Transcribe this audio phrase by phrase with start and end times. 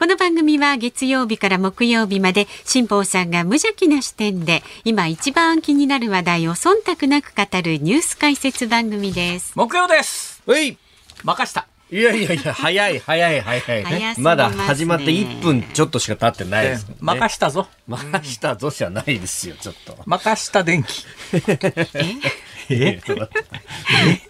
[0.00, 9.52] この番組は月曜日から木曜日まで辛坊さんが無邪気な視点で今一番気になる話題を忖度なく語るニュース解説番組です。
[9.54, 10.42] 木曜です。
[10.46, 10.78] はい。
[11.22, 11.66] 任した。
[11.90, 13.84] いやいやいや、早い、早い、早い。
[13.84, 17.68] ね、まだ始まって1分ちょっとしか経ってないです、ね、任したぞ。
[17.86, 19.98] 任したぞじゃないですよ、ちょっと。
[20.06, 21.04] 任した電気。
[22.70, 23.00] え？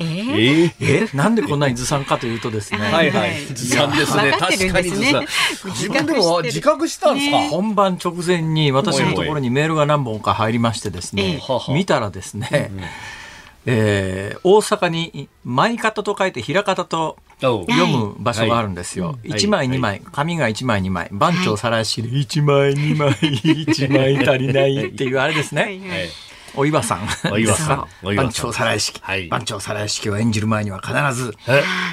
[0.00, 0.72] え？
[0.80, 1.08] え？
[1.14, 2.78] なんでこんなにずさんかというとですね。
[2.78, 3.36] はいはい。
[3.52, 4.32] ずさんですね。
[4.38, 5.26] 確かにずさん。
[5.72, 7.38] 自分でも自覚したんですか？
[7.50, 12.70] 本番直前に私のところにメールが何本か入りましてですね、見たらですね、
[13.66, 19.18] えー、大阪に舞方と書いて平方と読む場所があるんですよ。
[19.22, 25.80] 一、枚二枚、紙が一枚二枚、番長さらしで一枚二枚、一枚足りないっていうあれですね。
[26.56, 27.08] お岩さん。
[27.32, 28.16] お岩さん。
[28.16, 29.00] 番長再来式。
[29.28, 31.34] 番長再来式を演じる前には必ず、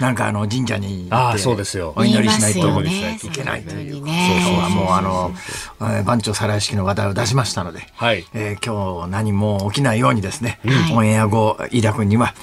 [0.01, 1.93] なんかあの神社に行って、そうですよ。
[1.95, 3.95] お祈りしないといけないという。
[3.95, 7.87] そうそう、もうあの、番長再来式の話題を出しましたので、
[8.33, 10.59] え今日何も起きないようにですね、
[10.93, 12.33] オンエア後、飯田君には、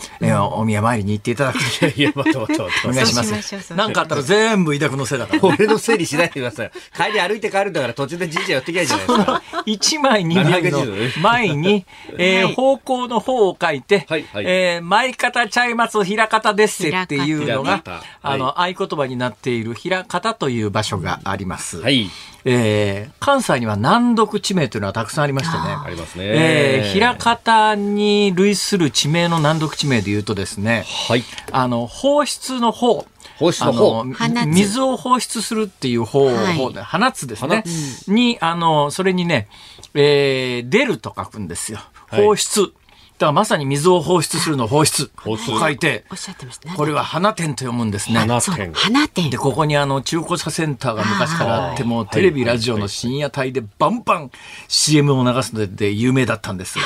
[0.52, 1.58] お宮参りに行っていただく。
[1.96, 2.88] いや、待って待って待って。
[2.88, 3.74] お願いします。
[3.74, 5.40] 何かあったら全部飯田君のせいだから。
[5.42, 6.70] 俺のせいにしないでください。
[6.96, 9.42] 帰り歩いて帰るんだから途中で神社寄ってきゃいいじゃないですか。
[9.66, 10.84] 一枚二枚の
[11.20, 11.86] 前に、
[12.18, 17.82] えー、方向の方を書いて、はいはい、えー、前方ちゃいます平方ですっていうのが、
[18.22, 21.80] あの、合言葉になっている平方という場所があります。
[21.80, 22.10] はい。
[22.46, 25.62] えー、関西には難読地名というのはたくさんありましてね。
[25.62, 26.24] ありますね。
[26.26, 31.24] えー、平方に類する地名の難読地名で言うとですね、はい。
[31.52, 33.06] あの、放出の方。
[33.38, 34.04] 放出の方
[34.46, 37.64] 水を放出するっていう方、はい、放つですね。
[38.06, 39.48] に、あの、それにね、
[39.94, 41.80] えー、出ると書くんですよ。
[42.16, 42.62] 放出。
[42.62, 42.83] はい
[43.24, 45.10] だからまさに水を放出するの放出。
[45.16, 45.58] 放出。
[45.58, 48.18] 書いて、おっしゃってましたこれは花店と読むんですね。
[48.18, 48.70] 花店。
[48.74, 49.30] 花店。
[49.30, 54.30] で、ここにあの、中古車センターが昔からあって、もテレビ、ラジオの深夜帯でバンバン
[54.68, 56.84] CM を流すので有名だったんですが、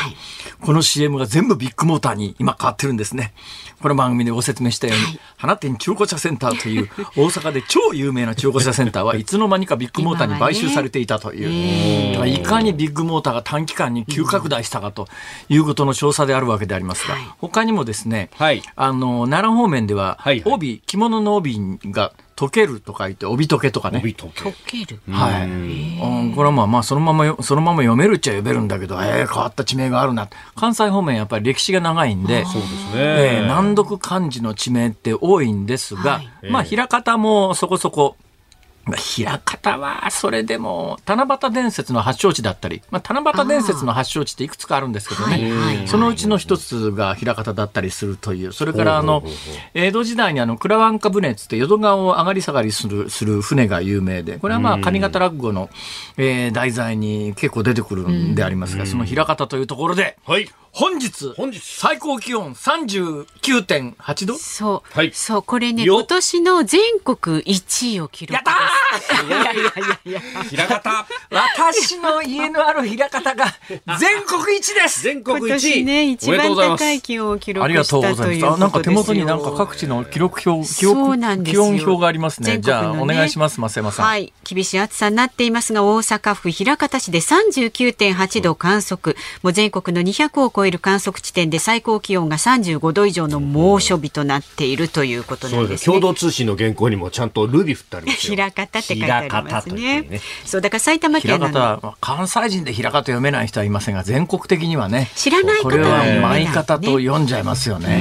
[0.60, 3.32] この CM が全部ビッグモーターに今変わってるんですね。
[3.80, 15.06] この番組でご説明したように、はい、花店中古車センターという大阪で超有名な中古車センターは いつの間にかビッグモーターに買収されていたという、ね、いかにビッグモーターが短期間に急拡大したかと
[15.48, 23.98] いうことの詳細であるわけでありますが、他にもですね、はい、あの奈良方面では、帯着物の帯が溶けると書いて、帯溶けとかね。
[24.00, 24.48] 帯溶け。
[24.48, 25.00] 溶ける。
[25.10, 25.50] はい。
[25.50, 30.28] うん、これはまあまあ、そのまま、そのまま読めるっちゃ読めるんだけど、ええー、変わった地名があるな。
[30.54, 32.92] 関西方面やっぱり歴史が長いんで、そうですね。
[32.94, 38.16] えー、難読漢字の地名って多いんですが、はい、まあ、平方もそこそこ、
[38.96, 49.22] 平方はそれでも七夕伝説の発祥地だったり、まあ、七夕伝説の発祥地っていくつかあるんですけどね、そのうちの一つが平方だったりするというそれからあの
[49.74, 55.70] 江戸時代にあの倉湾家船っつって淀川を上がり下がりするする船が有名でこれはまあ上方落語の、
[56.16, 61.58] えー、題材に結構出てくるんでありますが、その平方というところで、はい本日、本日。
[61.60, 64.38] 最高気温39.8度。
[64.38, 69.26] そう、はい、そう、これね、今年の全国1位を記録やったー！
[69.26, 69.62] いやいやいや
[70.04, 71.04] いや、平方。
[71.32, 73.46] 私の家のある平方が
[73.98, 75.02] 全国一です。
[75.02, 75.84] 全国一位。
[75.84, 78.56] ね、一番高い気温を記録したということですよ。
[78.56, 82.60] なんか手元になんか各地の記録表、記録気温表がありますね。
[82.60, 84.06] じゃあ、お願いします、増山さん。
[84.06, 84.32] はい。
[84.44, 89.16] 厳しい暑さになっていますが、大阪府枚方市で39.8度観測。
[89.42, 98.34] もう全国の200を超える観測地点で最高気温が35度以上の猛暑日となっているということなんです、ね、共同通信の原稿にもちゃんとルビ振ってありますよ。
[98.34, 100.02] 平方って書いてありますね。
[100.02, 101.38] ねそうだから埼玉県
[102.00, 107.98] 関西人で平方読めない人はいませんが全国的にはね知らないこれは舞方と読んじゃいますよね。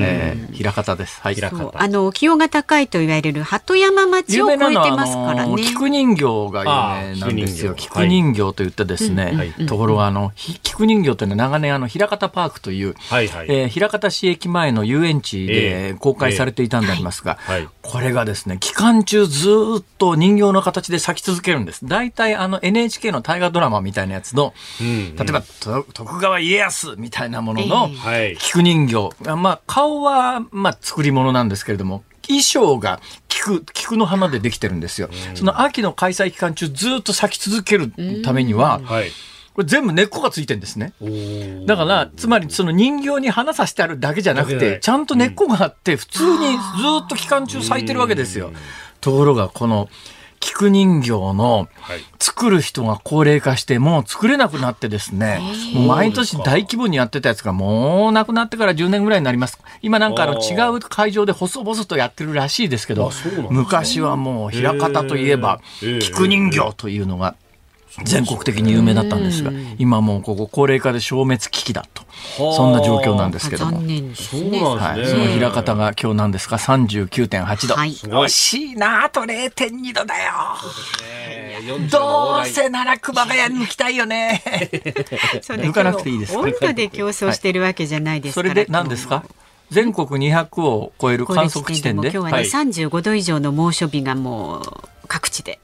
[0.00, 1.20] えー、平方です。
[1.20, 1.38] はい。
[1.40, 5.62] あの気温が高いと言われる鳩山町を超えてますからね。
[5.62, 7.74] 菊人形が有名なんですよ。
[7.74, 19.50] 菊人形と言ってですね、ところがあの菊人形というのは長年あの平方パークという、はいはい、えー、平方市駅前の遊園地で公開されていたんでありますが、えーえーはい、これがですね、期間中ず
[19.80, 21.86] っと人形の形で咲き続けるんです。
[21.86, 27.90] 大体あの NHK の大河ドラマみたいなやつの、うんうん、例えば徳川家康みたいなものの
[28.38, 35.08] 菊人形、えー、まあ顔はまあ作り物なんですけれども、衣装が菊、菊の花でできてるんですよ。
[35.34, 37.92] その秋の開催期間中ずっと咲き続ける
[38.22, 39.10] ためには、はい
[39.58, 40.92] これ全部根っこがついてるんですね。
[41.66, 46.62] だから、つまりその人形に花さしてあるだけじゃなくて、ちゃんと根っこがあって、普通にず
[47.04, 48.52] っと期間中咲いてるわけですよ。
[49.00, 49.88] ところが、この、
[50.38, 51.98] 菊人形のはい。
[52.20, 55.40] 作る人が高齢化してもう作れなくなってですね、
[55.74, 59.58] もう毎年大規模にやってたやつがもうなくなってから10年ぐらいになります。
[59.82, 63.10] 今なんかあの違う会場で細々とやってるらしいですけど
[63.50, 65.60] 昔はもう平方といえば
[66.00, 67.34] 菊人形というのが
[68.04, 72.02] 全国的に有名だったんですが、今もうここ高齢化で消滅危機だと。
[72.36, 73.86] そんな状況なんですけども残。
[73.86, 74.60] 念ですそうね。
[74.62, 75.18] はい、なんですね。
[75.20, 77.74] その平方が今日なんですか？39.8度。
[77.74, 80.32] はいごい惜しいなあと0.2度だよ。
[81.02, 84.42] ね40どうせなら熊谷に行きたいよね。
[85.48, 88.50] 抜かなくていいです温度で競争してるわけじゃないですから。
[88.50, 89.24] それで何ですか？
[89.70, 92.08] 全国200を超える観測地点で？
[92.08, 94.62] 今日はね、はい35度以上の猛暑日がもう
[95.08, 95.58] 各地で。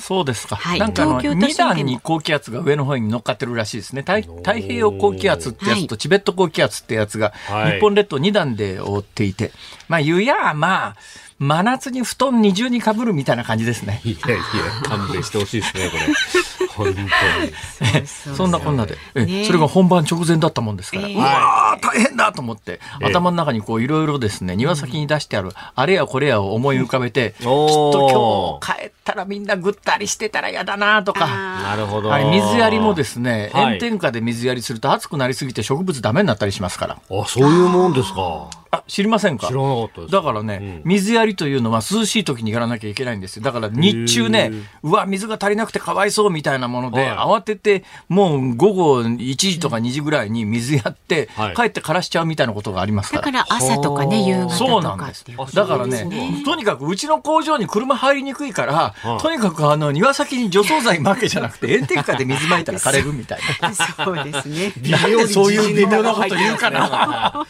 [0.00, 0.56] あ、そうですか。
[0.56, 0.78] はい。
[0.78, 1.70] なんかあの、東京都心でも。
[1.70, 4.02] 2段に高気圧が上の方に乗っかってるらしいですね。
[4.02, 5.98] 太太平洋高気圧ってやつと、はい。
[5.98, 7.74] チベット高気圧ってやつが、はい。
[7.74, 9.52] 日本列島2段で覆っていて、
[9.88, 10.96] まあ、言うや、まあ、
[11.40, 14.02] 真夏に布団二重にかぶるみたいな感じですね。
[14.04, 14.42] いやいや、
[14.82, 16.66] 勘弁してほしいですね、これ。
[16.68, 18.06] 本当に。
[18.06, 32.12] そんなこんなで、えねそれが本番直前だったもんですから、ええうわー大変だと思って、ええ頭の中にこういろいろですね、庭先に出してある、あれやこれやを思い浮かべて、きっおーと今日帰ったらみんなぐったりしてたら嫌だなとか、なるほど。
[32.12, 36.98] あれ水やりもですね、はい炎天下で水やりすると熱くなりすぎて植物ダメになったりしますから。
[37.10, 38.59] あ、そういうもんですか。
[38.70, 39.48] あ、知りませんか？
[39.48, 40.12] 知らなかったです。
[40.12, 43.42] だからね、水やりというのは涼しい時にやらなきゃいけないんですよ。
[43.42, 44.52] だから日中ね、
[44.82, 53.16] うわ、水が足りなくてかわいそうみたいなもので、はい慌てて、もう午後1時とか2時ぐらいに水やって、はい帰って枯らしちゃうみたいなことがありますか。
[53.16, 55.24] だからら朝とかね、夕方そうなんです。
[55.54, 56.08] だからね、
[56.44, 63.74] とにかくうちの工場に車入りにくいから、はいとにかくあの庭先に除草剤撒けじゃなくて炎天下で水撒いたら枯れるみたいな。
[63.74, 64.72] そうですね。
[64.90, 67.46] なんでそういう微妙なこと言うかな。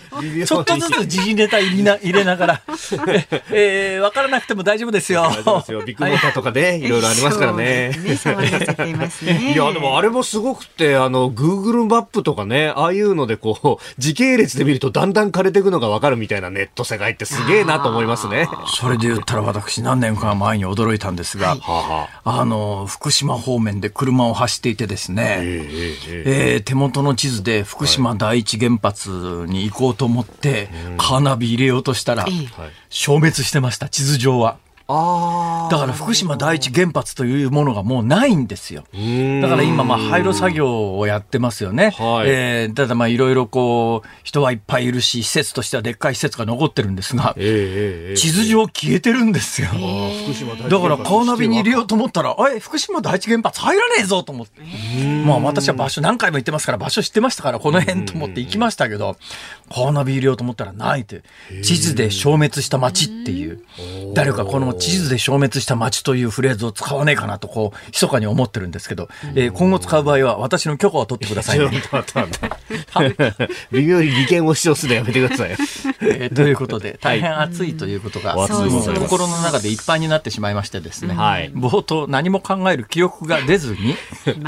[0.47, 2.63] ちょっとずつ時事ネタ入れな入れながら、
[3.51, 5.23] えー、分からなくても大丈夫ですよ。
[5.23, 5.83] 大丈夫ですよ。
[5.83, 7.93] ビッグモーターとかね、いろいろありますからね。
[7.93, 18.45] いや、でもあれもすごくて、あの、Google マップとかね、ああいうのでこう、時系列で見るとだんだん枯れていくのがわかるみたいなネット世界ってすげえなと思いますね。
[18.45, 22.41] はそれで言ったら私何年か前に驚いたんですが、あはあ。
[22.41, 29.11] あの、福島方面で車を走っていてですね、えええええー手元の地図で福島第一原発
[29.49, 30.69] に行こうと思って、
[31.01, 32.27] カーナビ入れようとしたら、
[32.91, 34.59] 消滅してました、地図上は。
[34.93, 38.85] あだから福島第一原発というものがもうないんですよ。
[38.93, 41.91] ーだから今、まあ、廃炉作業をやってますよね。
[41.91, 42.29] はい。
[42.29, 48.17] えーただ、まあ、いろいろこう、人はいっぱいいるし、施設としてはでっかい施設が残ってるんですが、ええええええ。
[48.17, 49.69] 地図上消えてるんですよ。
[49.73, 54.63] あーだから、カーナビに入れようと思ったら、え、福島第一原発入らねえぞと思って。
[55.25, 59.17] まあ、私は場所何回も行ってますから、場所知ってましたから、この辺と思って行きましたけど、
[59.73, 61.23] カーナビ入れようと思ったらないって、
[61.63, 63.61] 地図で消滅した街っていう、
[64.15, 71.81] 誰かこの地図で消滅した街というフレーズを使わねえかなと、こう、密かに思ってるんですけど、えー今後使う場合は私の許可を取ってください ちょっね。
[71.83, 72.49] と待って
[72.95, 73.49] 待って。
[73.73, 75.51] 微妙に利権を主張するのやめてください。
[76.03, 83.97] えーということで、大変暑いということが、心の中でいっぱいになってしまいましてですね、はい冒頭何も考える記憶が出ずに、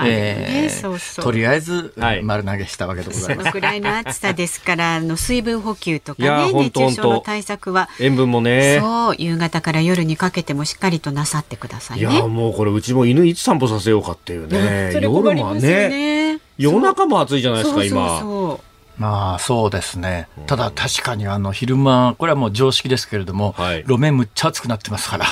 [0.04, 3.36] えーそうそうとりあえず、はい丸投げしたわけでございます。
[3.38, 7.88] このくらいの暑さですから、あの水分補給とかね、熱中症の対策は。
[8.00, 8.78] 塩分もね。
[8.80, 12.22] そう、夕方から夜にかけてもしっかりとなさってくださいいや、ね。
[12.22, 14.92] もうこれうちも犬いつ散歩させようかっていうね。
[14.94, 15.88] 夜もね。
[15.88, 16.38] ね。
[16.58, 18.20] 夜中も暑いじゃないですか、そうそう今。
[18.20, 20.28] そうまあそうですね。
[20.46, 25.26] ただ確かにあの昼間、これはもう常識ですけれども、はい路面むっちゃ暑くなってますから、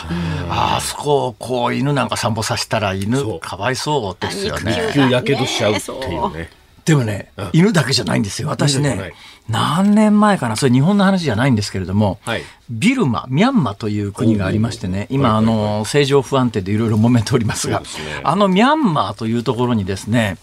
[0.49, 5.05] あそこをこう犬なんか散歩させたら犬かわいそうですよねあ肉球。
[5.05, 6.51] 急やけどしちゃうっていうね。
[6.85, 8.49] でもね、犬だけじゃないんですよ。
[8.49, 9.13] 私ね
[9.51, 12.43] 何年前かな、それ日本の話じゃないんですけれども、はい。
[12.71, 18.21] ビルマ、ミャンマという国がありましてね、今、あの、政情不安定でいろいろ揉めておりますが、すね。
[18.23, 20.39] あのミャンマーというところにですね、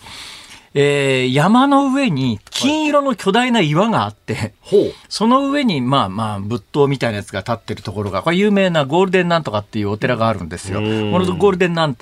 [0.74, 4.94] えー山の上に金色の巨大な岩があって、ほう。
[5.10, 10.80] その上に、まあまあ、仏塔みたいなやつが立ってるところが、これ有名なゴールデンなんとかっていうお寺があるんですよ。
[10.80, 11.98] こうんのゴールデンなん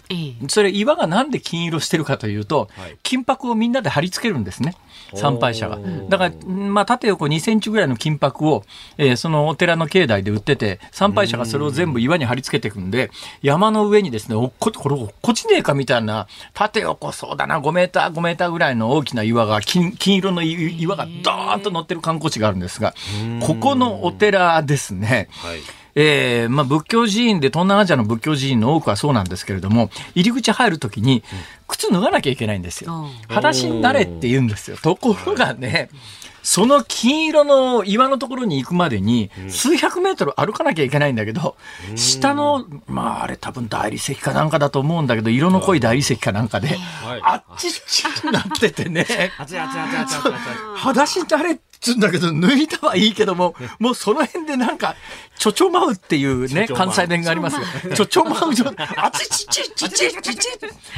[0.47, 4.75] それ岩がなんで金色してるかというと、はい金箔をみんなで貼り付けるんですね。
[5.13, 5.77] 参拝者が。
[6.09, 8.63] だから、まあ、縦横2センチぐらいの金箔を、
[8.97, 22.93] えーそのお寺の境内で売ってて、参拝者がそれを全部岩に貼り付けていくんで、山の上にですね、おっこ、これ、落っこちねえかみたいな、縦横そうだな、5メーター、5メーターぐらいの大きな岩が、金、金色の岩がドーンと乗ってる観光地があるんですが、
[23.41, 25.59] ここのお寺ですね、はい。
[25.97, 31.23] えーまあ、仏教寺院で東南アジアの仏教寺院の多くはそうなんですけれども入り口入るときに
[31.75, 33.07] 靴脱がなきゃいけないんですよ。
[33.27, 34.77] 裸足になれって言うんですよ。
[34.77, 35.89] ところがね、
[36.45, 41.57] その金色の岩のところに行くまでに、数百メートル歩かなきゃいけないんだけど、
[41.95, 46.77] 下の、まあ、あれ多分大理石かなんかだと思うんだけど、色の濃い大理石かなんかで、
[47.23, 49.07] あっちっちになっててね、
[50.75, 54.95] 裸足になれっつうんだけど、脱いだはいいけども、もうその辺でなんか、
[55.37, 60.47] ちょちょまうっていうね、関西弁がありますよ、ちょちょまうじょ、 あちちちちちちち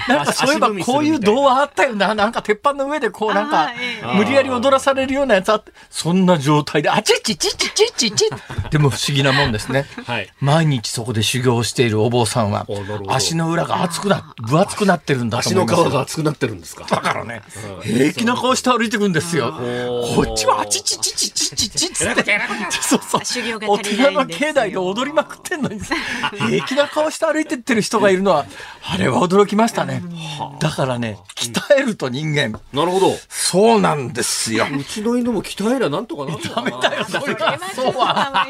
[0.08, 3.72] なんかそういえばこういう童話あったよな、なんか鉄板の上でこうなんか、
[4.16, 8.30] 無理やり踊らされるようなやつあって、そんな状態で、あちちちちちちち
[8.70, 9.86] でも不思議なもんですね。
[10.06, 12.68] はい、毎日そこで修行しているお坊さんは、
[13.08, 15.64] 足の裏が熱くな、分厚くなってるんだと思。
[15.64, 17.42] 足の皮が熱くなってるんですかだからね、
[17.84, 19.52] 平気な顔して歩いてくんですよ。
[20.16, 21.96] こっちはあちちちちちちちって。
[22.82, 23.26] そうそう。
[23.26, 23.98] 修行が足り。
[24.28, 25.80] 境内で踊りまくってんのに
[26.50, 28.46] 平気な顔して歩いてってる人がいるのは
[28.84, 30.02] あれは驚きましたね。
[30.60, 32.60] だからね鍛えると人間。
[32.74, 33.16] なるほど。
[33.30, 34.66] そうなんですよ。
[34.72, 37.60] うちの犬も鍛えりゃなんとかなるダメだよそれは。
[37.76, 38.48] そうは。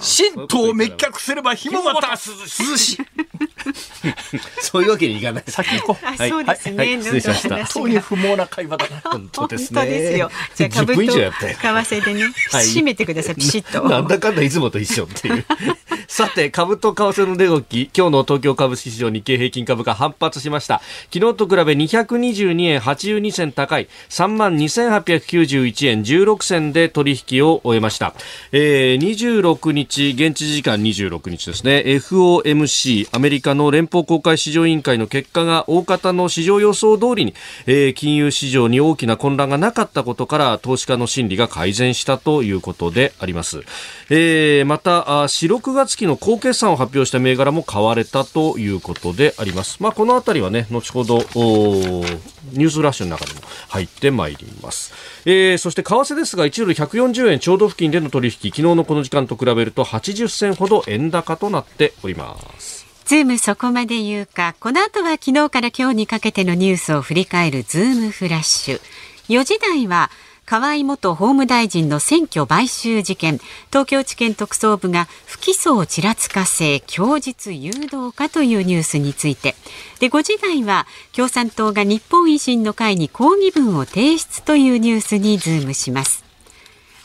[0.00, 2.98] 神道を滅却すれば紐また涼しい
[4.60, 5.44] そういうわけにいかない。
[5.46, 6.04] 先行こう。
[6.04, 6.76] はい、そうですね。
[6.76, 7.66] はい、失礼しました。
[7.66, 9.00] そういう不毛な会話だな。
[9.04, 9.80] 本当ですね。
[9.80, 10.30] 本当ですよ。
[10.54, 13.34] じゃあ株と為替でね、締めてください。
[13.36, 13.86] ピシッと。
[13.88, 15.44] なんだかんだいつもと一緒っていう。
[16.12, 20.82] さて、株と為替の値動き、今日の東京株式市場日経平均株価反発しました。
[21.10, 28.14] 昨日と比べ222円82銭高い、3万2891円16銭で取引を終えました。
[28.52, 37.34] えー、26日、現地時間26日ですね、FOMC、アメリカの連邦公開市場委員会の結果が大方の市場予想通りに、
[37.66, 43.62] えー、金融市場に大きな混乱がなかったことから、投資家の心理が改善したということであります。
[44.10, 44.31] えー、
[44.66, 49.82] また、4、6月期の高決算を発表した銘柄も買われたということであります。
[49.82, 54.92] まあ、このあたりはね、後ほど、ニュースラッシュの中でも入ってまいります。
[55.24, 62.86] えー、そして為替ですが、1ドル140円ちょうど付近での取引、昨日のこの時間と比べると80銭ほど円高となっております。
[63.04, 68.80] ズームそこまで言うか、この後は昨日から今日にかけてのニュースを振り返るズームフラッシュ。
[69.28, 70.10] 4時台は、
[70.44, 73.40] 河井元法務大臣の選挙買収事件。
[73.68, 79.54] 東京地検特捜部が不起訴をちらつかせ供述誘導かというニュースについて。
[80.00, 86.24] で5時台は共産党が日本維新の会に抗議文を提出というニュースにズームします。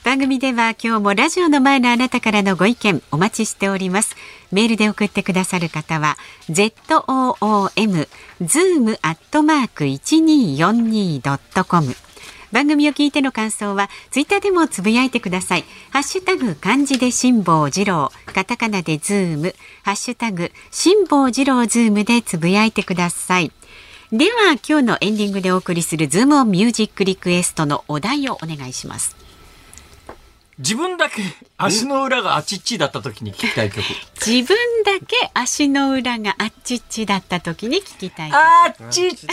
[0.03, 4.15] 番組では今日もラジオの前のあなたからのご意見お待ちしております。
[4.51, 6.17] メールで送ってくださる方は
[6.49, 8.07] zoom
[8.41, 12.06] zoom アットマーク 1242.com
[12.51, 15.65] 番組を聞いての感想はツイッターでもつぶやいてください。
[15.91, 18.11] ハッシュタグ漢字で辛坊治郎。
[18.25, 19.55] カタカナでズーム。
[19.83, 23.51] ハッシュタグ辛坊治郎ズームでつぶやいてください。
[24.11, 29.26] では今日のエンディングでお送りするズームオンミュージックリクエストのお題をお願いします。
[30.59, 31.21] 自分だけ
[31.57, 33.83] 足の裏があちっちだった時に聞きたい曲。
[34.25, 38.39] 自分だけ足の裏があっちっちだった時に聞きたい曲。
[38.39, 39.25] あっちっち。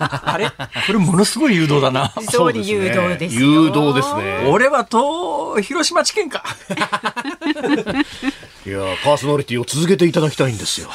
[0.00, 0.50] あれ？
[0.50, 2.12] これものすごい誘導だな。
[2.30, 4.48] そうです、誘導です誘導ですね。
[4.48, 6.44] 俺はと広島地検か。
[8.66, 10.88] いやパーソナリティを続けていただきたいんですよ。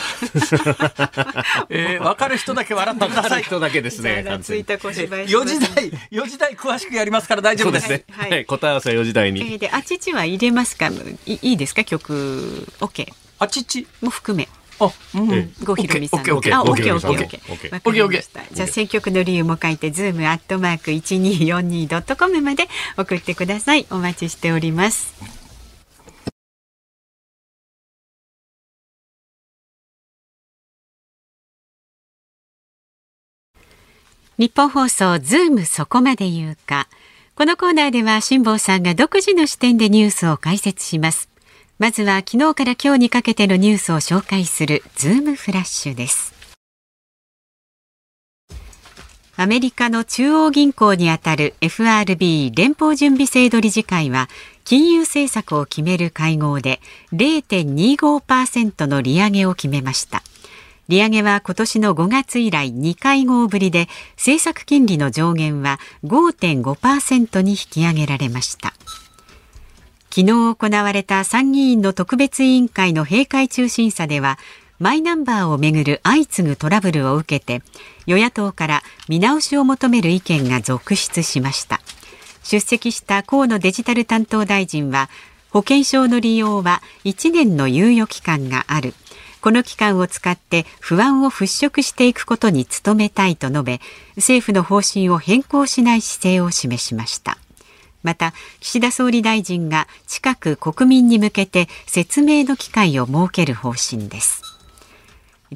[1.69, 3.43] えー、分かる人だけ笑ってください。
[3.43, 4.25] 人だけですね。
[4.41, 5.25] ついた小芝居。
[5.27, 8.05] 4時台、4時台詳しくやりますから大丈夫ですね。
[8.09, 9.41] はい、はい、答え合わせ4時台に。
[9.41, 10.88] えー、で、あちちは入れますか？
[11.27, 11.83] いいいですか？
[11.83, 13.07] 曲、OK。
[13.38, 13.85] あちち？
[14.01, 14.47] も含め。
[14.79, 16.21] あ、うん、郷ひろみさん。
[16.21, 17.51] オッケーオッケーオッケーオッケーオッケー。
[17.53, 18.55] オッケーオッケー。
[18.55, 23.85] じゃあ選曲の理由も書いて、ズームアットマーク一二四二ドットコムまで送ってください。
[23.91, 25.38] お待ちしております。
[34.39, 36.88] 日本放送ズームそこまで言うか。
[37.36, 41.27] このコーナーでは辛坊さんが独自の視点でニュースを解説します。
[41.77, 46.34] まずは昨日から今日にかけてのニュースを紹介するズームフラッシュです。
[49.36, 54.29] アメリカの中央銀行にあたる FRB 連邦準備制度理事会は
[54.63, 56.79] 金融政策を決める会合で
[57.12, 60.24] 0.25%の利上げを決めました。
[60.89, 68.74] 利上げは今年の5月以来2会合ぶりで政策金利の上限は5.5%に引き上げられました。
[70.10, 74.39] 昨日行われた参議院の特別委員会の閉会中審査では
[74.79, 77.62] マイナンバーをめぐる相次ぐトラブルを受けて
[78.08, 81.81] 与野党から見直しを求める意見が続出しました。
[82.43, 85.08] 出席した河野デジタル担当大臣は
[85.51, 88.96] 保険証の利用は1年の猶予期間がある。
[89.41, 93.81] この期間を使って不安を払拭していくことに努めたいと述べ
[94.17, 97.38] 政府の方針を変更しない姿勢を示しました。
[98.03, 104.41] また岸田総理大臣が近く国民に向けて説明の機会を設ける方針です。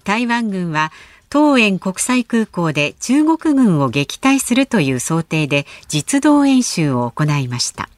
[0.03, 0.91] 台湾軍は
[1.31, 7.89] 東園国際空港で中国軍を撃退するという想定で実動演習を行いました。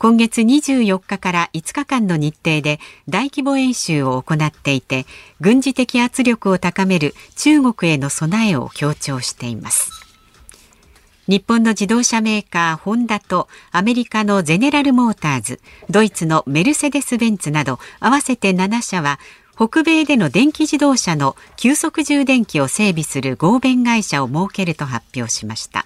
[0.00, 5.04] 今月24日から5日間の日程で大規模演習を行っていて
[5.42, 9.90] 軍事的圧力を高める中国への備えを強調しています。
[11.28, 19.20] 日本の自動車メーカーホンダとアメリカのゼネラルモーターズドイツのメルセデス・ベンツなど合わせて7社は
[19.54, 25.84] 北米での電気自動車の急速充電器を整備する合弁会社を設けると発表しました。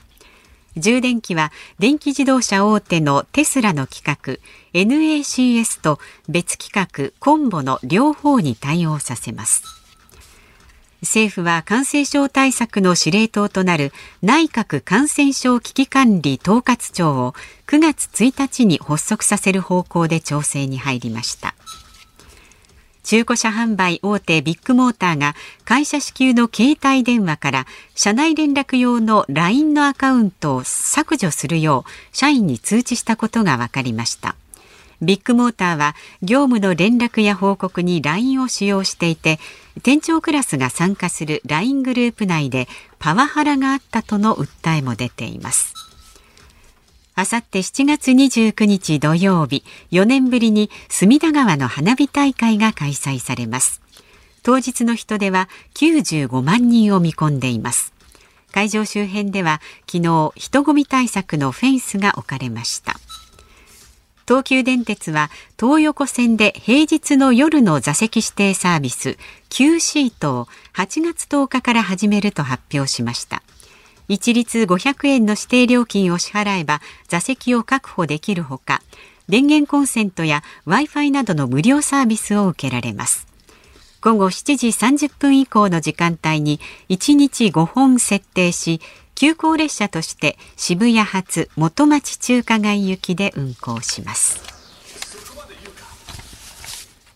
[0.77, 4.41] 充電器は電気自動車大手のテスラの規格
[4.73, 9.63] NACS と別規格コンボの両方に対応させます。
[11.05, 17.35] 政府は感染症対策の司令塔となる内閣感染症危機管理統括庁を
[17.67, 21.55] 9月1日に発足させる方向で調整に入りました。
[23.05, 25.35] 中古車販売大手ビッグモーターが
[25.65, 34.35] 会社支給の携帯電話から社内連絡用の LINE のアカウントを削除するよう社員に通知したことが分かりました。
[35.03, 39.39] ビッグモーターは業務の連絡や報告に LINE を使用していて
[39.83, 42.69] 店長クラスが参加する LINE グループ内で
[42.99, 45.75] パワハラがあったとの訴えも出ています。
[47.17, 53.81] あさって7月29日土曜日、4年ぶりに隅田川の花火大会が開催されます。
[54.43, 57.95] 当日の人出は95万人を見込んでいます。
[58.51, 62.97] 会場周辺では昨日人混み対策のフェンスが置かれました。
[64.27, 69.19] 東急電鉄は東横線で平日の夜の座席指定サービス
[69.51, 73.43] Q シートを8月10日から始めると発表しました。
[74.09, 78.83] 一律500円の指定料金を支払えば座席を確保できるほか
[79.29, 83.27] 電源コンセントや Wi-Fi などの無料サービスを受けられます。
[84.03, 88.83] 午後7時30分以降の時間帯に1日5本設定し
[89.15, 94.43] 急行列車として渋谷発元町中華街行きで運行します。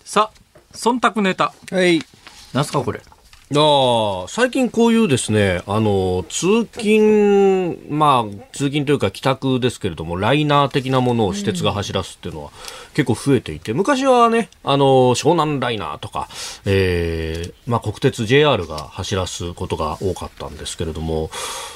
[0.05, 0.39] さあ
[0.73, 1.53] 忖度ネタ。
[1.71, 2.01] はい。
[2.55, 3.03] 何すかこれ
[3.55, 12.51] あ最近こういうですね、あの、通勤、まあ、通勤というか帰宅ですけれども、ライナー的なものを私鉄が走らすっていうのは
[12.99, 16.27] 結構増えていて、昔はね、あの、湘南ライナーとか、
[16.65, 21.31] えー、まあ、国鉄 JR が走らすことが多かったんですけれども、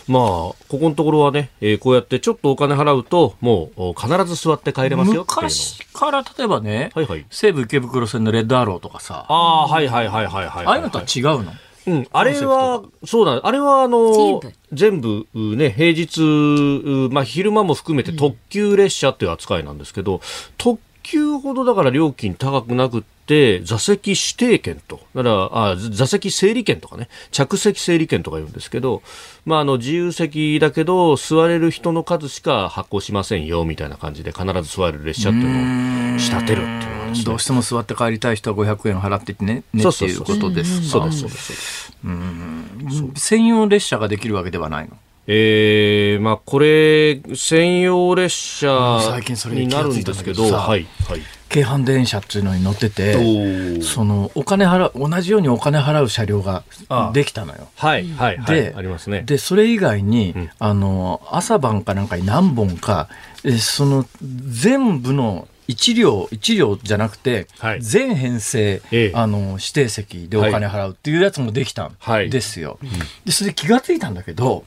[0.08, 5.42] まあ、ここのところはね、えー、こうやってちょっとお金払うと、もう必ず座って帰れますよっていうの。
[5.42, 10.66] 昔から例えばね、はいはい、西武池袋線のレッドアローとかさ、ああ、はいはいはいはいはい、はい。
[10.66, 11.52] ああいうのとは違うの？
[11.84, 14.40] うん、あれは、そうだ、あれはあの、
[14.72, 20.20] 全部ね、平日、まあ昼間も含めて特急列車っていう扱いなんですけど、うん、
[20.58, 29.02] 特急ほどだから料金高くなくて、座席指定券と、だからあ座席整理券とかね、着席整理券とか言うんですけど、
[29.44, 39.64] まあ、あの自由席だけど、座れる人の数しか発行しませんよみたいな感じで、必ず座れる列車っていうのを仕立てるっていうね、どうしても座って帰りたい人は500円払ってね。
[39.72, 43.12] ねっていうことですそうですそうですうん。
[43.14, 44.96] 専用列車ができるわけではないの？
[45.26, 51.20] えー、まあこれ専用列車になるんですけど、はいはい。
[51.52, 56.64] 京阪電車っていうのに乗ってて、そのお金払う同じようにお金払う車両が
[57.12, 57.68] できたのよ。
[57.76, 58.74] はいはいはい。
[58.74, 59.22] ありますね。
[59.22, 63.08] でそれ以外に、うん、あの朝晩かなんかに何本か
[63.60, 71.96] その全部の1両1両じゃなくて、はい、全編成、ええ、あの指定席でお金払うっていうやつもできたん
[72.30, 72.78] ですよ。
[72.82, 74.64] はい、でそれで気が付いたんだけど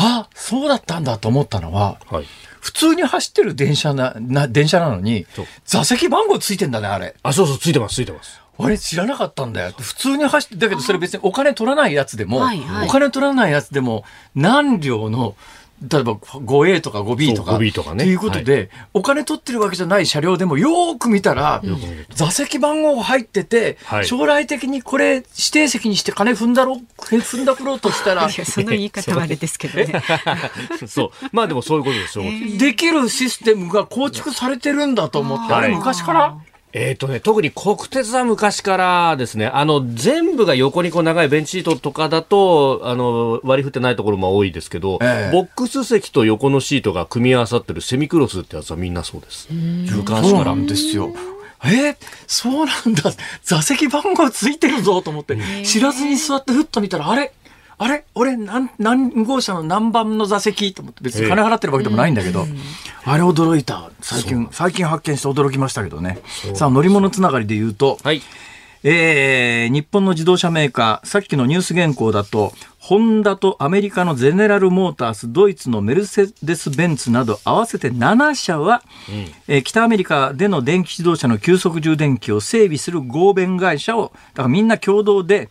[0.00, 2.24] あそうだったんだと思ったのは、はい、
[2.60, 5.26] 普通に走ってる電車なな電車なのに
[5.64, 7.14] 座席番号ついてんだねあれ。
[7.22, 8.40] あそうそうついてますついてます。
[8.60, 9.72] あれ知らなかったんだよ。
[9.78, 15.36] 普通に走って、だけどそれ別にお金取らないやつでも、はいはい、お金取らないやつでも、何両の
[15.80, 17.52] 例えば 5A とか 5B とか。
[17.52, 18.04] 5B とかね。
[18.04, 21.78] ということで、はい、お金取ってるわけじゃない車両でもよく見たら、うん、
[22.10, 28.28] 座席番号入ってて、はい、将来的にこれ指定席にして金踏んだろ、踏んだくろうとしたら。
[28.28, 30.02] その言い方はあれですけどね。
[30.86, 31.10] そう。
[31.32, 32.24] まあでもそういうことですよ。
[32.24, 36.36] えー、できるシステムが構築されてるんだと思って、あれ昔から？
[36.72, 49.48] えっ、ー、とね、特に国鉄は昔からですね、あの、全部が横にこう長いベンチシートとかだと、あの、割り振ってないところも多いですけど、えー、ボックス席と横のシートが組み合わさってるセミクロスってやつはみんなそうです。
[49.50, 50.44] 昔から。
[50.44, 51.10] なんですよ。
[51.64, 53.12] えそうなんだ。
[53.42, 57.32] 座席番号ついてるぞと思って、知らずに座ってふっと見たら、あれ？
[57.78, 58.04] あれ？
[58.14, 60.74] 俺何、何号車の何番の座席？
[60.74, 62.46] と思って、別に金払ってるわけでもないんだけど、
[63.04, 63.90] あれ驚いた。
[64.00, 66.18] 最近、最近発見して驚きましたけどね。
[66.54, 68.20] さあ、乗り物つながりで言うと、はい。
[68.84, 78.82] えー日本の自動車メーカー、さっきのニュース原稿だと、ホンダとアメリカのゼネラルモータース、ドイツのメルセデス・ベンツなど合わせて7社は、
[79.48, 85.48] えー北アメリカでの電気自動車の急速充電器を整備する合弁会社を、だからみんな共同で、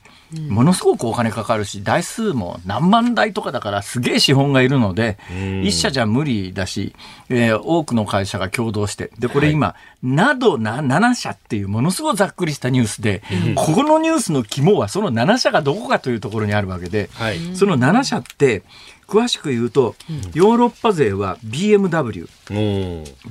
[0.49, 5.17] ものすごくお金かかるし、台数も何万台とかだからすげえ資本がいるので、
[5.63, 6.93] 一社じゃ無理だし、
[7.29, 13.23] えー多くの会社が共同して、で、これ今、などな7社っていうものすごいざっくりしたニュースで、
[13.55, 17.55] ここのニュースの肝はその7社がどこかというところにあるわけで、はい。
[17.55, 18.63] その7社って、
[19.07, 19.95] 詳しく言うと、
[20.33, 22.27] ヨーロッパ勢は BMW、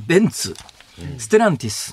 [0.07, 0.55] ベンツ、
[1.19, 1.93] ステランティス。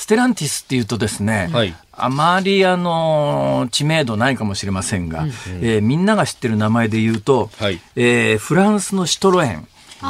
[0.00, 1.74] ステランティスっていうとですね、はい。
[1.92, 5.26] あまりあの知名度ないかもしれませんが、
[5.60, 7.78] えーみんなが知ってる名前で言うと、はい。
[7.96, 9.68] えーフランスのシトロエン、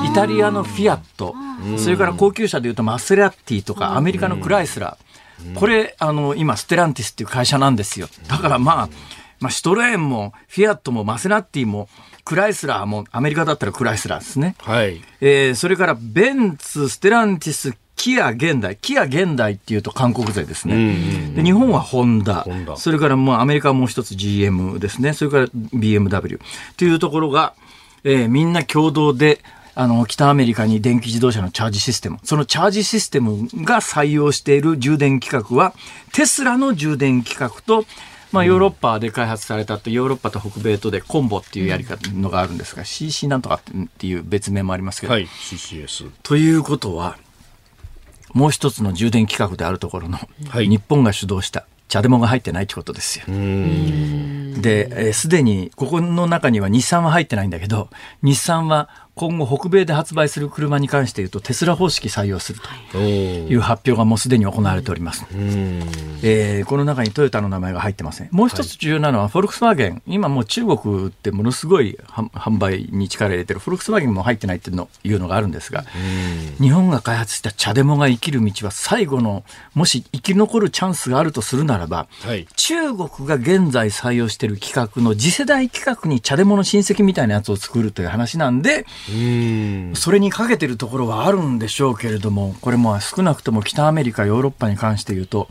[0.09, 1.35] イタリアのフィアット、
[1.76, 8.09] それから高級車で言うとマセラティとかアメリカのクライスラー、これあの今ステランティスっていう会社なんですよ。
[8.29, 8.88] だからまあ、
[9.40, 11.88] まあ、シトロエンもフィアットもマセラティも
[12.24, 14.55] クライスラーもアメリカだったらクライスラーですね。
[14.61, 15.03] はい。
[15.20, 18.79] えーそれからベンツ、ステランティス、キア現代。
[18.81, 21.35] キア現代っていうと韓国勢ですね。
[21.35, 25.13] で日本はホンダそれからもうアメリカはもう一つ GM ですね。
[25.13, 26.41] それから BMW
[26.79, 27.53] というところが、
[28.03, 29.41] えーみんな共同で、
[29.75, 32.19] あの、北アメリカに電気自動車のチャージシステム。
[32.25, 35.75] そのチャージシステムが採用している充電規格は、
[36.15, 37.85] テスラの充電規格と、
[38.33, 45.27] まあ、ヨーロッパで開発されたって、ヨーロッパと北米とでコンボっていうやり方のがあるんですが、CC なんとかっていう別名もありますけど、はい。
[45.27, 46.11] CCS。
[46.23, 47.19] ということは、
[48.33, 53.27] もう一つの充電規格であるところの、はい日本が主導したチャデモが入ってないってことですよ。
[53.27, 57.88] で、えーすでにここの中には日産は入ってないんだけど、
[58.23, 58.88] 日産は
[59.21, 65.27] 今後北米で発売する車に関して言うとテスラ方式採用するという発表がもうすでに行われております。
[65.31, 65.83] うん。
[66.23, 68.29] えーこの中にトヨタの名前が入ってません。
[68.31, 70.03] もう一つ重要なのは、フォルクスワーゲン。
[70.07, 75.85] 今もう中国ってものすごい販販売に力入れてる、フォルクスワーゲンも入ってないっていうのいうのがあるんですが、
[76.61, 82.47] 日本が開発したチャデモが生きる道は最後の、もし生き残るチャンスがあるとするならば、はい。
[82.57, 89.10] 中国が現在採用している規格の次世代規格にチャデモの親戚みたいなやつを作るという話なんで、うん。
[89.94, 95.49] それにかけてるところはあるんでしょうけれども、これも少なくとも北アメリカ、ヨーロッパに関して言うと、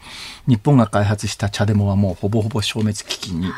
[0.48, 3.52] 日本が開発した茶デモはもうほぼほぼ消滅危機に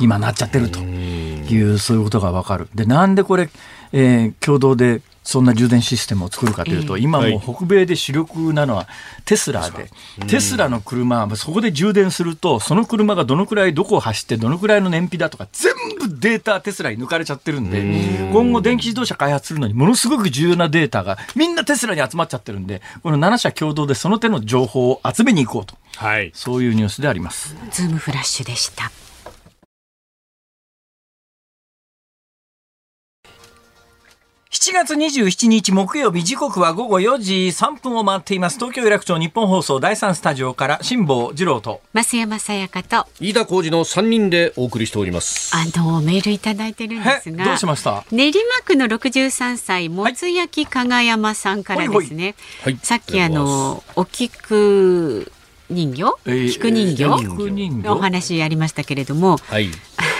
[0.00, 2.68] 今なっちゃってるという、そういうことがわかる。
[2.74, 3.48] で、なんでこれ、
[3.92, 8.86] えー共同でそんな充電システムを作るかというと、今もう北米で主力なのは
[9.24, 9.90] テスラで、
[10.28, 17.82] テスラの車はそこで充電すると、その車がどのくらいどこを走ってどのくらいの燃費だとか、全部データテスラに抜かれちゃってるんで、
[18.32, 25.74] 今後電気自動車開発するのにものすごく重要なデータがみんなテスラに集まっちゃってるんで、この7社共同でその手の情報を集めに行こうと。
[25.96, 26.30] はい。
[26.34, 27.56] そういうニュースであります。
[27.72, 28.92] ズームフラッシュでした。
[34.58, 38.56] 7月27日木曜日時刻は午後4時3分を回っています。
[38.56, 41.82] 東京有楽町日本放送第3スタジオから辛坊治郎と。
[41.92, 45.54] 増山さやかと、飯田浩二の3人でお送りしております。
[45.54, 47.44] あの、メールいただいてるんですえ、が。
[47.44, 48.04] どうしました？
[48.10, 52.34] 練馬区の63歳、もつ焼き加賀山さんからですね。
[52.62, 55.30] はいさっきあの、お菊
[55.68, 57.88] 人形、えー菊人形、えー菊人形？
[57.88, 59.68] のお話ありましたけれども、はい。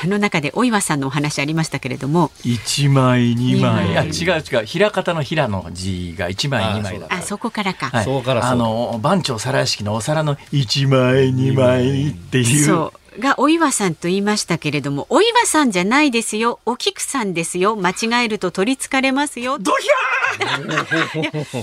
[0.03, 3.89] あの中でお岩さんのお話ありましたけれども、1枚2枚。
[3.89, 4.67] 二枚あ、違う違う。
[4.67, 7.87] 平方の平の字が1枚2枚あ、そこからか。
[7.91, 13.06] はい、そうからそうあの番長皿屋敷のお皿の1枚2枚っていうそう。
[13.19, 19.59] が、お岩さんと言いましたけれども、お岩さんじゃないですよ、お菊さんですよ、間違えると取り憑かれますよ。
[19.59, 19.89] ドヒ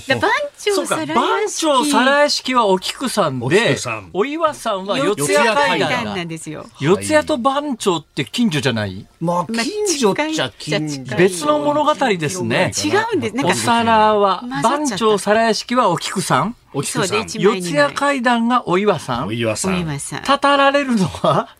[0.08, 6.66] で番長そうか皿番屋敷長皿屋敷はお菊さんおで菊さんお岩さんは四四谷階階段段なだんですよ。
[6.80, 9.06] 四谷と番長って近所じゃない？
[9.20, 11.16] まあ、まあ近所っちゃ近近所。
[11.18, 13.36] 別の物語ですね違うんです。
[13.36, 16.56] なんおか、皿は番長皿屋敷はお菊さん？
[16.74, 17.08] お菊さん。
[17.08, 20.24] そうで一四谷階段がお岩さんお岩さん。
[20.24, 21.50] たたられるのは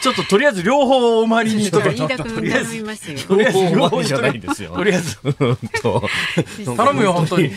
[0.00, 3.18] ちょっととりあえず両方お参りにとか飯田君頼みますよ。
[3.18, 4.70] とりあえず両方じゃないんですよ。
[4.74, 7.50] とりあえず頼むよ本当に。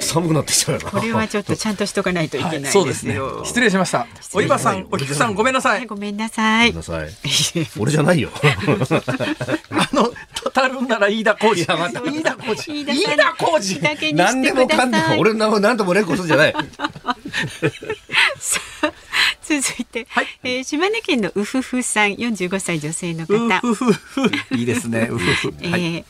[0.00, 0.90] 寒くなってきたよな。
[0.90, 2.82] これはちょっとちゃんとしとかないといけないですよ。
[2.82, 3.18] そうですね。
[3.44, 4.06] 失礼しました。
[4.32, 5.78] お岩さん、お菊さん、ごめんなさい。
[5.78, 6.76] はいごめんなさいごめん。
[6.78, 7.10] なさい。
[7.78, 8.30] 俺じゃないよ。
[9.70, 10.11] あの、
[10.62, 11.62] たたるんなら飯田浩二。
[11.62, 12.84] いやまた飯田浩二。
[12.84, 13.80] 飯田浩二。
[13.80, 15.18] だけに何でもかんでも。
[15.18, 16.54] 俺の何とも連呼するんじゃない。
[19.42, 23.34] 続いて、はい、えー、島根県のうふふさん、45歳女性の方。
[23.68, 25.08] うふふいいですね。
[25.10, 25.54] うふふ。
[25.62, 26.04] えー